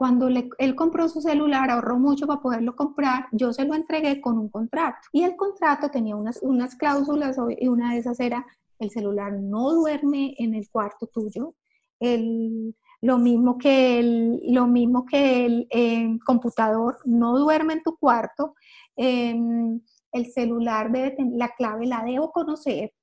cuando 0.00 0.28
él 0.28 0.74
compró 0.76 1.10
su 1.10 1.20
celular, 1.20 1.68
ahorró 1.70 1.98
mucho 1.98 2.26
para 2.26 2.40
poderlo 2.40 2.74
comprar, 2.74 3.26
yo 3.32 3.52
se 3.52 3.66
lo 3.66 3.74
entregué 3.74 4.22
con 4.22 4.38
un 4.38 4.48
contrato. 4.48 4.96
Y 5.12 5.24
el 5.24 5.36
contrato 5.36 5.90
tenía 5.90 6.16
unas, 6.16 6.38
unas 6.40 6.74
cláusulas 6.74 7.36
y 7.58 7.68
una 7.68 7.92
de 7.92 7.98
esas 7.98 8.18
era 8.18 8.46
el 8.78 8.90
celular 8.90 9.34
no 9.34 9.74
duerme 9.74 10.34
en 10.38 10.54
el 10.54 10.70
cuarto 10.70 11.06
tuyo, 11.06 11.54
lo 12.00 13.18
mismo 13.18 13.58
que 13.58 13.98
el, 13.98 14.40
lo 14.46 14.66
mismo 14.66 15.04
que 15.04 15.44
el 15.44 15.66
eh, 15.68 16.18
computador 16.24 16.96
no 17.04 17.38
duerme 17.38 17.74
en 17.74 17.82
tu 17.82 17.98
cuarto, 17.98 18.54
em, 18.96 19.82
el 20.12 20.32
celular 20.32 20.90
debe 20.90 21.10
tener, 21.10 21.34
la 21.36 21.50
clave 21.50 21.84
la 21.86 22.02
debo 22.04 22.32
conocer, 22.32 22.94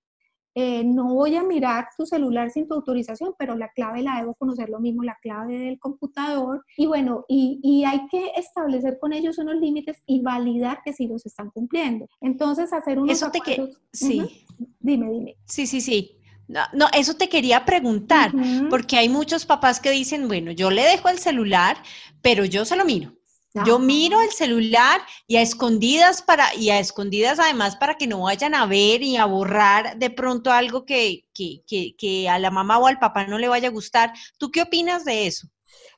eh, 0.59 0.83
no 0.83 1.13
voy 1.13 1.35
a 1.35 1.43
mirar 1.43 1.89
tu 1.95 2.07
celular 2.07 2.49
sin 2.49 2.67
tu 2.67 2.73
autorización, 2.73 3.35
pero 3.37 3.55
la 3.55 3.69
clave 3.73 4.01
la 4.01 4.17
debo 4.17 4.33
conocer 4.33 4.69
lo 4.69 4.79
mismo, 4.79 5.03
la 5.03 5.15
clave 5.21 5.59
del 5.59 5.77
computador. 5.77 6.65
Y 6.75 6.87
bueno, 6.87 7.25
y, 7.27 7.83
hay 7.85 8.07
que 8.07 8.31
establecer 8.35 8.97
con 8.99 9.13
ellos 9.13 9.37
unos 9.37 9.57
límites 9.57 10.01
y 10.07 10.23
validar 10.23 10.81
que 10.83 10.93
sí 10.93 11.05
los 11.05 11.27
están 11.27 11.51
cumpliendo. 11.51 12.07
Entonces, 12.21 12.73
hacer 12.73 12.97
unos 12.97 13.15
Eso 13.15 13.29
te 13.29 13.39
que... 13.39 13.71
Sí. 13.93 14.47
Dime, 14.79 15.11
dime. 15.11 15.35
Sí, 15.45 15.67
sí, 15.67 15.79
sí. 15.79 16.17
No, 16.47 16.61
no, 16.73 16.87
eso 16.91 17.13
te 17.13 17.29
quería 17.29 17.63
preguntar, 17.63 18.31
porque 18.71 18.97
hay 18.97 19.09
muchos 19.09 19.45
papás 19.45 19.79
que 19.79 19.91
dicen, 19.91 20.27
bueno, 20.27 20.49
yo 20.49 20.71
le 20.71 20.81
dejo 20.81 21.09
el 21.09 21.19
celular, 21.19 21.77
pero 22.23 22.45
yo 22.45 22.65
se 22.65 22.75
lo 22.75 22.83
miro. 22.83 23.16
Yo 23.65 23.79
miro 23.79 24.21
el 24.21 24.31
celular 24.31 25.01
y 25.27 25.37
a 25.37 25.41
escondidas 25.41 26.21
para, 26.21 26.53
y 26.55 26.69
a 26.69 26.79
escondidas 26.79 27.39
además 27.39 27.75
para 27.75 27.95
que 27.95 28.07
no 28.07 28.21
vayan 28.21 28.55
a 28.55 28.65
ver 28.65 29.01
y 29.01 29.17
a 29.17 29.25
borrar 29.25 29.97
de 29.97 30.09
pronto 30.09 30.51
algo 30.51 30.85
que, 30.85 31.25
que, 31.33 31.61
que, 31.67 31.95
que 31.97 32.29
a 32.29 32.39
la 32.39 32.51
mamá 32.51 32.77
o 32.79 32.87
al 32.87 32.99
papá 32.99 33.25
no 33.27 33.37
le 33.37 33.47
vaya 33.47 33.69
a 33.69 33.71
gustar. 33.71 34.13
¿Tú 34.37 34.51
qué 34.51 34.61
opinas 34.61 35.05
de 35.05 35.27
eso? 35.27 35.47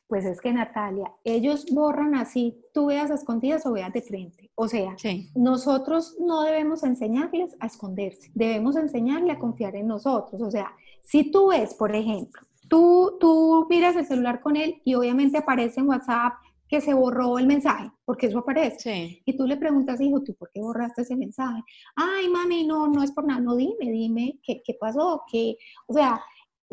Pues 0.09 0.25
es 0.25 0.41
que 0.41 0.51
Natalia, 0.51 1.13
ellos 1.23 1.67
borran 1.71 2.15
así, 2.15 2.59
tú 2.73 2.87
veas 2.87 3.11
a 3.11 3.13
escondidas 3.13 3.63
o 3.67 3.73
veas 3.73 3.93
de 3.93 4.01
frente. 4.01 4.49
O 4.55 4.67
sea, 4.67 4.95
nosotros 5.35 6.15
no 6.19 6.41
debemos 6.41 6.81
enseñarles 6.81 7.55
a 7.59 7.67
esconderse, 7.67 8.31
debemos 8.33 8.75
enseñarle 8.75 9.31
a 9.31 9.37
confiar 9.37 9.75
en 9.75 9.85
nosotros. 9.85 10.41
O 10.41 10.49
sea, 10.49 10.73
si 11.03 11.29
tú 11.29 11.49
ves, 11.49 11.75
por 11.75 11.95
ejemplo, 11.95 12.41
tú, 12.67 13.17
tú 13.19 13.67
miras 13.69 13.95
el 13.97 14.07
celular 14.07 14.41
con 14.41 14.55
él 14.55 14.81
y 14.83 14.95
obviamente 14.95 15.37
aparece 15.37 15.79
en 15.79 15.87
WhatsApp 15.87 16.33
que 16.69 16.81
se 16.81 16.93
borró 16.93 17.39
el 17.39 17.47
mensaje, 17.47 17.91
porque 18.05 18.27
eso 18.27 18.39
aparece. 18.39 19.21
Y 19.25 19.35
tú 19.35 19.47
le 19.47 19.57
preguntas, 19.57 19.99
hijo, 19.99 20.21
¿tú 20.21 20.35
por 20.35 20.51
qué 20.53 20.61
borraste 20.61 21.01
ese 21.01 21.15
mensaje? 21.15 21.61
Ay, 21.95 22.29
mami, 22.29 22.65
no, 22.65 22.87
no 22.87 23.01
es 23.01 23.11
por 23.11 23.25
nada, 23.25 23.41
no 23.41 23.55
dime, 23.55 23.91
dime 23.91 24.39
qué, 24.43 24.61
qué 24.63 24.75
pasó, 24.79 25.23
qué, 25.31 25.57
o 25.87 25.93
sea, 25.93 26.21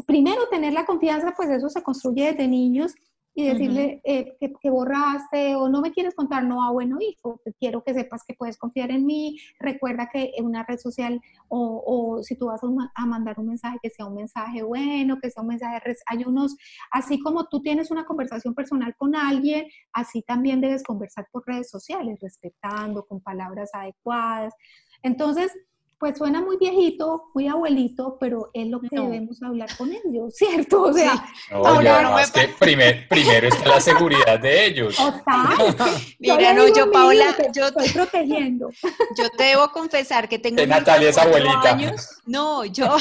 primero 0.06 0.48
tener 0.50 0.74
la 0.74 0.84
confianza, 0.84 1.32
pues 1.34 1.48
eso 1.48 1.70
se 1.70 1.82
construye 1.82 2.26
desde 2.26 2.46
niños 2.46 2.94
y 3.38 3.44
decirle 3.44 4.00
eh, 4.02 4.34
que, 4.40 4.70
borraste 4.70 5.54
o 5.56 5.68
no 5.68 5.82
me 5.82 5.92
quieres 5.92 6.14
contar, 6.14 6.44
no, 6.44 6.64
ah, 6.64 6.72
bueno, 6.72 6.96
hijo, 6.98 7.42
quiero 7.60 7.84
que 7.84 7.92
sepas 7.92 8.24
que 8.26 8.32
puedes 8.32 8.56
confiar 8.56 8.90
en 8.90 9.04
mí, 9.04 9.38
recuerda 9.60 10.08
que 10.10 10.32
en 10.38 10.46
una 10.46 10.64
red 10.64 10.78
social 10.78 11.20
o, 11.48 11.82
o 11.86 12.22
si 12.22 12.34
tú 12.34 12.46
vas 12.46 12.62
a, 12.94 13.06
mandar 13.06 13.38
un 13.38 13.48
mensaje, 13.48 13.76
que 13.82 13.90
sea 13.90 14.06
un 14.06 14.14
mensaje 14.14 14.62
bueno, 14.62 15.18
que 15.20 15.30
sea 15.30 15.42
un 15.42 15.50
mensaje, 15.50 15.82
hay 16.06 16.24
unos, 16.24 16.56
así 16.90 17.20
como 17.20 17.46
tú 17.46 17.60
tienes 17.60 17.90
una 17.90 18.06
conversación 18.06 18.54
personal 18.54 18.96
con 18.96 19.14
alguien, 19.14 19.66
así 19.92 20.22
también 20.22 20.62
debes 20.62 20.82
conversar 20.82 21.28
por 21.30 21.46
redes 21.46 21.68
sociales, 21.68 22.18
respetando, 22.22 23.04
con 23.04 23.20
palabras 23.20 23.68
adecuadas. 23.74 24.54
Entonces, 25.02 25.52
pues 25.98 26.18
suena 26.18 26.42
muy 26.42 26.58
viejito, 26.58 27.30
muy 27.34 27.48
abuelito, 27.48 28.18
pero 28.20 28.50
es 28.52 28.66
lo 28.66 28.80
que 28.80 28.88
debemos 28.90 29.42
hablar 29.42 29.74
con 29.76 29.90
ellos, 29.92 30.34
¿cierto? 30.34 30.82
O 30.82 30.92
sea, 30.92 31.26
no 31.50 32.18
es 32.18 32.30
que 32.30 32.48
primero 32.58 33.48
está 33.48 33.68
la 33.68 33.80
seguridad 33.80 34.38
de 34.38 34.66
ellos. 34.66 34.96
Mira, 36.18 36.52
no, 36.52 36.68
yo, 36.68 36.90
Paola, 36.90 37.34
yo 37.54 37.72
te 37.72 37.84
estoy 37.84 37.88
protegiendo. 37.90 38.70
Yo 39.16 39.30
te 39.30 39.44
debo 39.44 39.70
confesar 39.72 40.28
que 40.28 40.38
tengo 40.38 40.62
un 40.62 40.68
Natalia 40.68 41.10
es 41.10 41.18
abuelita. 41.18 41.70
Años. 41.70 42.10
No, 42.26 42.64
yo 42.64 42.96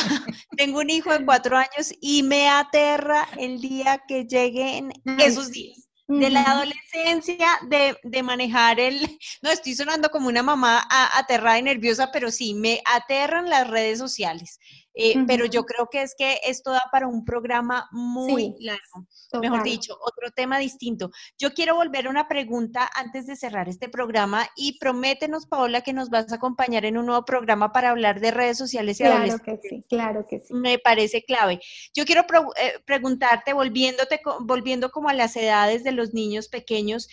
tengo 0.55 0.79
un 0.79 0.89
hijo 0.89 1.12
de 1.12 1.25
cuatro 1.25 1.58
años 1.58 1.93
y 1.99 2.23
me 2.23 2.47
aterra 2.49 3.27
el 3.38 3.60
día 3.60 4.03
que 4.08 4.25
lleguen 4.25 4.93
esos 5.19 5.51
días 5.51 5.85
de 6.08 6.30
la 6.30 6.44
adolescencia, 6.44 7.48
de, 7.68 7.98
de, 8.04 8.24
manejar 8.24 8.80
el, 8.80 9.00
no 9.41 9.50
estoy 9.50 9.76
sonando 9.76 10.10
como 10.10 10.28
una 10.28 10.44
mamá 10.44 10.86
aterrada 11.15 11.60
y 11.60 11.63
nerviosa, 11.63 12.12
pero 12.12 12.32
sí, 12.32 12.54
me 12.54 12.82
aterran 12.86 13.50
las 13.50 13.68
redes 13.68 14.00
sociales. 14.00 14.60
Eh, 14.95 15.25
pero 15.27 15.45
yo 15.45 15.65
creo 15.65 15.89
que 15.91 16.01
es 16.01 16.15
que 16.17 16.39
esto 16.45 16.71
da 16.71 16.84
para 16.91 17.08
un 17.08 17.25
programa 17.25 17.89
muy 17.91 18.55
largo. 18.60 19.08
Mejor 19.41 19.63
dicho, 19.63 19.97
otro 20.01 20.31
tema 20.31 20.58
distinto. 20.58 21.12
Yo 21.38 21.53
quiero 21.53 21.75
volver 21.75 22.08
a 22.08 22.10
una 22.10 22.27
pregunta 22.27 22.89
antes 22.95 23.27
de 23.27 23.36
cerrar 23.36 23.67
este 23.67 23.89
programa 23.89 24.47
y 24.55 24.79
prométenos, 24.79 25.47
Paola, 25.47 25.81
que 25.81 25.91
nos 25.91 26.10
vas 26.10 26.31
a 26.31 26.36
acompañar 26.36 26.86
en 26.86 26.97
un 26.97 27.08
nuevo 27.08 27.25
programa 27.25 27.73
para 27.73 27.89
hablar 27.89 28.21
de 28.21 28.31
redes 28.31 28.58
sociales 28.58 28.99
y 28.99 29.03
Claro 29.03 29.39
que 29.39 29.60
sí, 29.62 29.86
claro 29.89 30.25
que 30.27 30.39
sí. 30.39 30.53
Me 30.53 30.79
parece 30.79 31.23
clave. 31.23 31.60
Yo 31.93 32.05
quiero 32.05 32.21
eh, 32.58 32.73
preguntarte, 32.86 33.53
volviéndote, 33.53 34.21
volviendo 34.41 34.91
como 34.91 35.10
a 35.10 35.13
las 35.13 35.36
edades 35.36 35.84
de 35.84 35.91
los 35.91 36.13
niños 36.13 36.47
pequeños, 36.47 37.10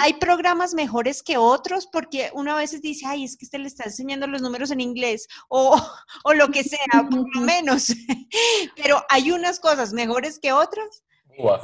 ¿hay 0.00 0.14
programas 0.14 0.74
mejores 0.74 1.22
que 1.22 1.36
otros? 1.36 1.86
Porque 1.86 2.30
uno 2.32 2.52
a 2.52 2.58
veces 2.58 2.80
dice, 2.80 3.06
ay, 3.06 3.24
es 3.24 3.36
que 3.36 3.44
usted 3.44 3.60
le 3.60 3.66
está 3.66 3.84
enseñando 3.84 4.26
los 4.26 4.42
números 4.42 4.70
en 4.70 4.80
inglés 4.80 5.28
o, 5.48 5.76
o 6.24 6.32
lo 6.32 6.48
que 6.48 6.64
sea, 6.64 7.08
por 7.24 7.36
lo 7.36 7.40
menos. 7.42 7.88
Pero 8.76 9.02
hay 9.08 9.30
unas 9.30 9.60
cosas 9.60 9.92
mejores 9.92 10.38
que 10.38 10.52
otras. 10.52 11.02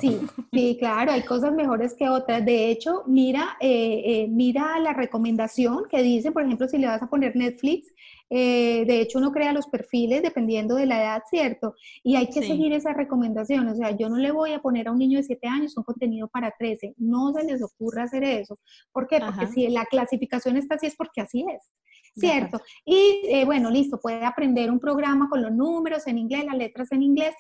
Sí, 0.00 0.20
sí, 0.52 0.76
claro, 0.78 1.10
hay 1.10 1.22
cosas 1.22 1.52
mejores 1.52 1.94
que 1.94 2.08
otras. 2.08 2.44
De 2.44 2.70
hecho, 2.70 3.02
mira, 3.06 3.56
eh, 3.60 4.02
eh, 4.04 4.28
mira 4.28 4.78
la 4.78 4.92
recomendación 4.92 5.86
que 5.90 6.00
dice, 6.02 6.30
por 6.30 6.44
ejemplo, 6.44 6.68
si 6.68 6.78
le 6.78 6.86
vas 6.86 7.02
a 7.02 7.08
poner 7.08 7.34
Netflix, 7.34 7.92
eh, 8.30 8.84
de 8.86 9.00
hecho 9.00 9.18
uno 9.18 9.32
crea 9.32 9.52
los 9.52 9.66
perfiles 9.66 10.22
dependiendo 10.22 10.76
de 10.76 10.86
la 10.86 11.00
edad, 11.00 11.22
¿cierto? 11.28 11.74
Y 12.02 12.16
hay 12.16 12.28
que 12.28 12.42
seguir 12.42 12.72
esa 12.72 12.92
recomendación. 12.92 13.68
O 13.68 13.74
sea, 13.74 13.90
yo 13.90 14.08
no 14.08 14.16
le 14.16 14.30
voy 14.30 14.52
a 14.52 14.60
poner 14.60 14.88
a 14.88 14.92
un 14.92 14.98
niño 14.98 15.18
de 15.18 15.24
7 15.24 15.46
años 15.48 15.76
un 15.76 15.84
contenido 15.84 16.28
para 16.28 16.52
13. 16.56 16.94
No 16.96 17.32
se 17.32 17.44
les 17.44 17.62
ocurra 17.62 18.04
hacer 18.04 18.24
eso. 18.24 18.58
¿Por 18.92 19.08
qué? 19.08 19.20
Porque 19.20 19.48
si 19.48 19.68
la 19.68 19.84
clasificación 19.86 20.56
está 20.56 20.76
así 20.76 20.86
es 20.86 20.96
porque 20.96 21.20
así 21.20 21.44
es. 21.48 21.70
¿Cierto? 22.16 22.60
Y 22.84 23.44
bueno, 23.44 23.70
listo, 23.70 23.98
puede 24.00 24.24
aprender 24.24 24.70
un 24.70 24.78
programa 24.78 25.28
con 25.28 25.42
los 25.42 25.50
números 25.52 26.06
en 26.06 26.18
inglés, 26.18 26.44
las 26.44 26.56
letras 26.56 26.92
en 26.92 27.02
inglés, 27.02 27.34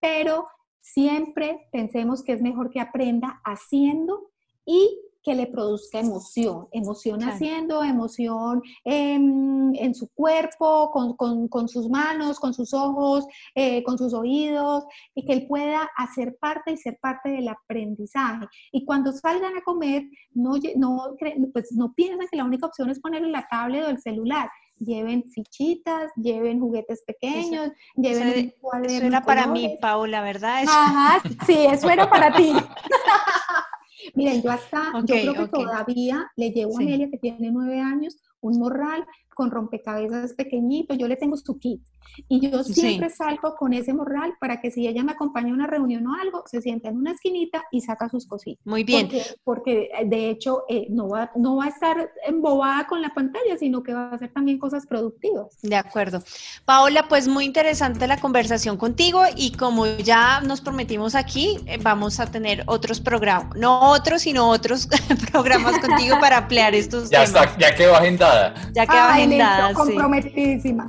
pero 0.00 0.46
Siempre 0.92 1.68
pensemos 1.70 2.22
que 2.22 2.32
es 2.32 2.40
mejor 2.40 2.70
que 2.70 2.80
aprenda 2.80 3.42
haciendo 3.44 4.30
y 4.64 4.98
que 5.22 5.34
le 5.34 5.46
produzca 5.46 6.00
emoción, 6.00 6.68
emoción 6.72 7.22
haciendo, 7.22 7.82
emoción 7.82 8.62
en, 8.84 9.94
su 9.94 10.08
cuerpo, 10.08 10.90
con, 10.90 11.68
sus 11.68 11.88
manos, 11.88 12.38
con 12.38 12.54
sus 12.54 12.72
ojos, 12.72 13.26
eh, 13.54 13.82
con 13.82 13.98
sus 13.98 14.14
oídos, 14.14 14.84
y 15.14 15.24
que 15.24 15.32
él 15.32 15.46
pueda 15.46 15.88
hacer 15.96 16.36
parte 16.38 16.72
y 16.72 16.76
ser 16.76 16.98
parte 17.00 17.30
del 17.30 17.48
aprendizaje. 17.48 18.46
Y 18.72 18.84
cuando 18.84 19.12
salgan 19.12 19.56
a 19.56 19.62
comer, 19.62 20.04
no, 20.32 20.54
no, 20.76 21.16
pues 21.52 21.72
no 21.72 21.92
piensen 21.94 22.28
que 22.30 22.36
la 22.36 22.44
única 22.44 22.66
opción 22.66 22.90
es 22.90 23.00
ponerle 23.00 23.30
la 23.30 23.46
tablet 23.48 23.84
o 23.84 23.88
el 23.88 24.00
celular 24.00 24.48
lleven 24.80 25.24
fichitas, 25.30 26.12
lleven 26.16 26.60
juguetes 26.60 27.02
pequeños, 27.06 27.70
lleven 27.96 28.28
eso, 28.28 28.54
un 28.62 28.84
Eso 28.84 29.06
era 29.06 29.22
para 29.22 29.46
mí, 29.46 29.76
Paula, 29.80 30.22
¿verdad? 30.22 30.62
Ajá, 30.68 31.20
sí, 31.46 31.66
eso 31.66 31.90
era 31.90 32.08
para 32.08 32.32
ti. 32.32 32.52
Miren, 34.14 34.42
yo 34.42 34.50
hasta, 34.50 34.92
yo 35.04 35.14
creo 35.14 35.34
que 35.34 35.48
todavía 35.48 36.30
le 36.36 36.50
llevo 36.50 36.78
a 36.78 36.82
Amelia, 36.82 37.10
que 37.10 37.18
tiene 37.18 37.50
nueve 37.50 37.80
años, 37.80 38.16
un 38.40 38.58
morral 38.58 39.04
con 39.38 39.52
rompecabezas 39.52 40.32
pequeñito, 40.32 40.94
yo 40.94 41.06
le 41.06 41.14
tengo 41.14 41.36
su 41.36 41.60
kit. 41.60 41.80
Y 42.26 42.40
yo 42.40 42.64
siempre 42.64 43.08
salgo 43.08 43.54
con 43.54 43.72
ese 43.72 43.94
morral 43.94 44.34
para 44.40 44.60
que 44.60 44.72
si 44.72 44.88
ella 44.88 45.04
me 45.04 45.12
acompaña 45.12 45.52
a 45.52 45.54
una 45.54 45.68
reunión 45.68 46.04
o 46.08 46.14
algo, 46.20 46.42
se 46.46 46.60
sienta 46.60 46.88
en 46.88 46.96
una 46.96 47.12
esquinita 47.12 47.62
y 47.70 47.82
saca 47.82 48.08
sus 48.08 48.26
cositas. 48.26 48.66
Muy 48.66 48.82
bien. 48.82 49.08
Porque, 49.44 49.90
eh, 49.96 50.06
de 50.06 50.28
hecho 50.28 50.64
eh, 50.68 50.88
no, 50.90 51.08
va, 51.08 51.30
no 51.36 51.54
va 51.54 51.66
a 51.66 51.68
estar 51.68 52.10
embobada 52.26 52.88
con 52.88 53.00
la 53.00 53.10
pantalla, 53.14 53.56
sino 53.56 53.84
que 53.84 53.94
va 53.94 54.08
a 54.08 54.14
hacer 54.16 54.32
también 54.32 54.58
cosas 54.58 54.86
productivas. 54.86 55.56
De 55.62 55.76
acuerdo. 55.76 56.24
Paola, 56.64 57.06
pues 57.08 57.28
muy 57.28 57.44
interesante 57.44 58.08
la 58.08 58.18
conversación 58.18 58.76
contigo 58.76 59.22
y 59.36 59.52
como 59.52 59.86
ya 59.86 60.40
nos 60.40 60.60
prometimos 60.60 61.14
aquí, 61.14 61.60
eh, 61.66 61.78
vamos 61.80 62.18
a 62.18 62.28
tener 62.28 62.64
otros 62.66 62.98
programas, 62.98 63.56
no 63.56 63.92
otros, 63.92 64.22
sino 64.22 64.48
otros 64.48 64.88
programas 65.30 65.78
contigo 65.78 66.18
para 66.20 66.38
ampliar 66.38 66.74
estos 66.74 67.08
ya 67.08 67.24
temas. 67.24 67.44
Está, 67.44 67.58
ya 67.58 67.74
quedó 67.76 67.94
agendada. 67.94 68.54
Ya 68.74 68.84
quedó 68.84 69.02
agendada 69.02 69.27
comprometidísima. 69.74 70.88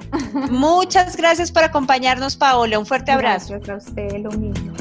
Muchas 0.50 1.16
gracias 1.16 1.52
por 1.52 1.64
acompañarnos, 1.64 2.36
Paola. 2.36 2.80
Un 2.80 2.86
fuerte 2.86 3.12
abrazo. 3.12 3.60
Gracias 3.60 3.70
a 3.70 3.90
usted, 3.90 4.18
lo 4.20 4.32
mismo. 4.32 4.74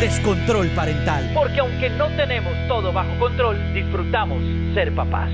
Descontrol 0.00 0.68
parental. 0.68 1.30
Porque 1.34 1.58
aunque 1.60 1.88
no 1.90 2.08
tenemos 2.16 2.52
todo 2.68 2.92
bajo 2.92 3.18
control, 3.18 3.56
disfrutamos 3.72 4.38
ser 4.74 4.94
papás. 4.94 5.30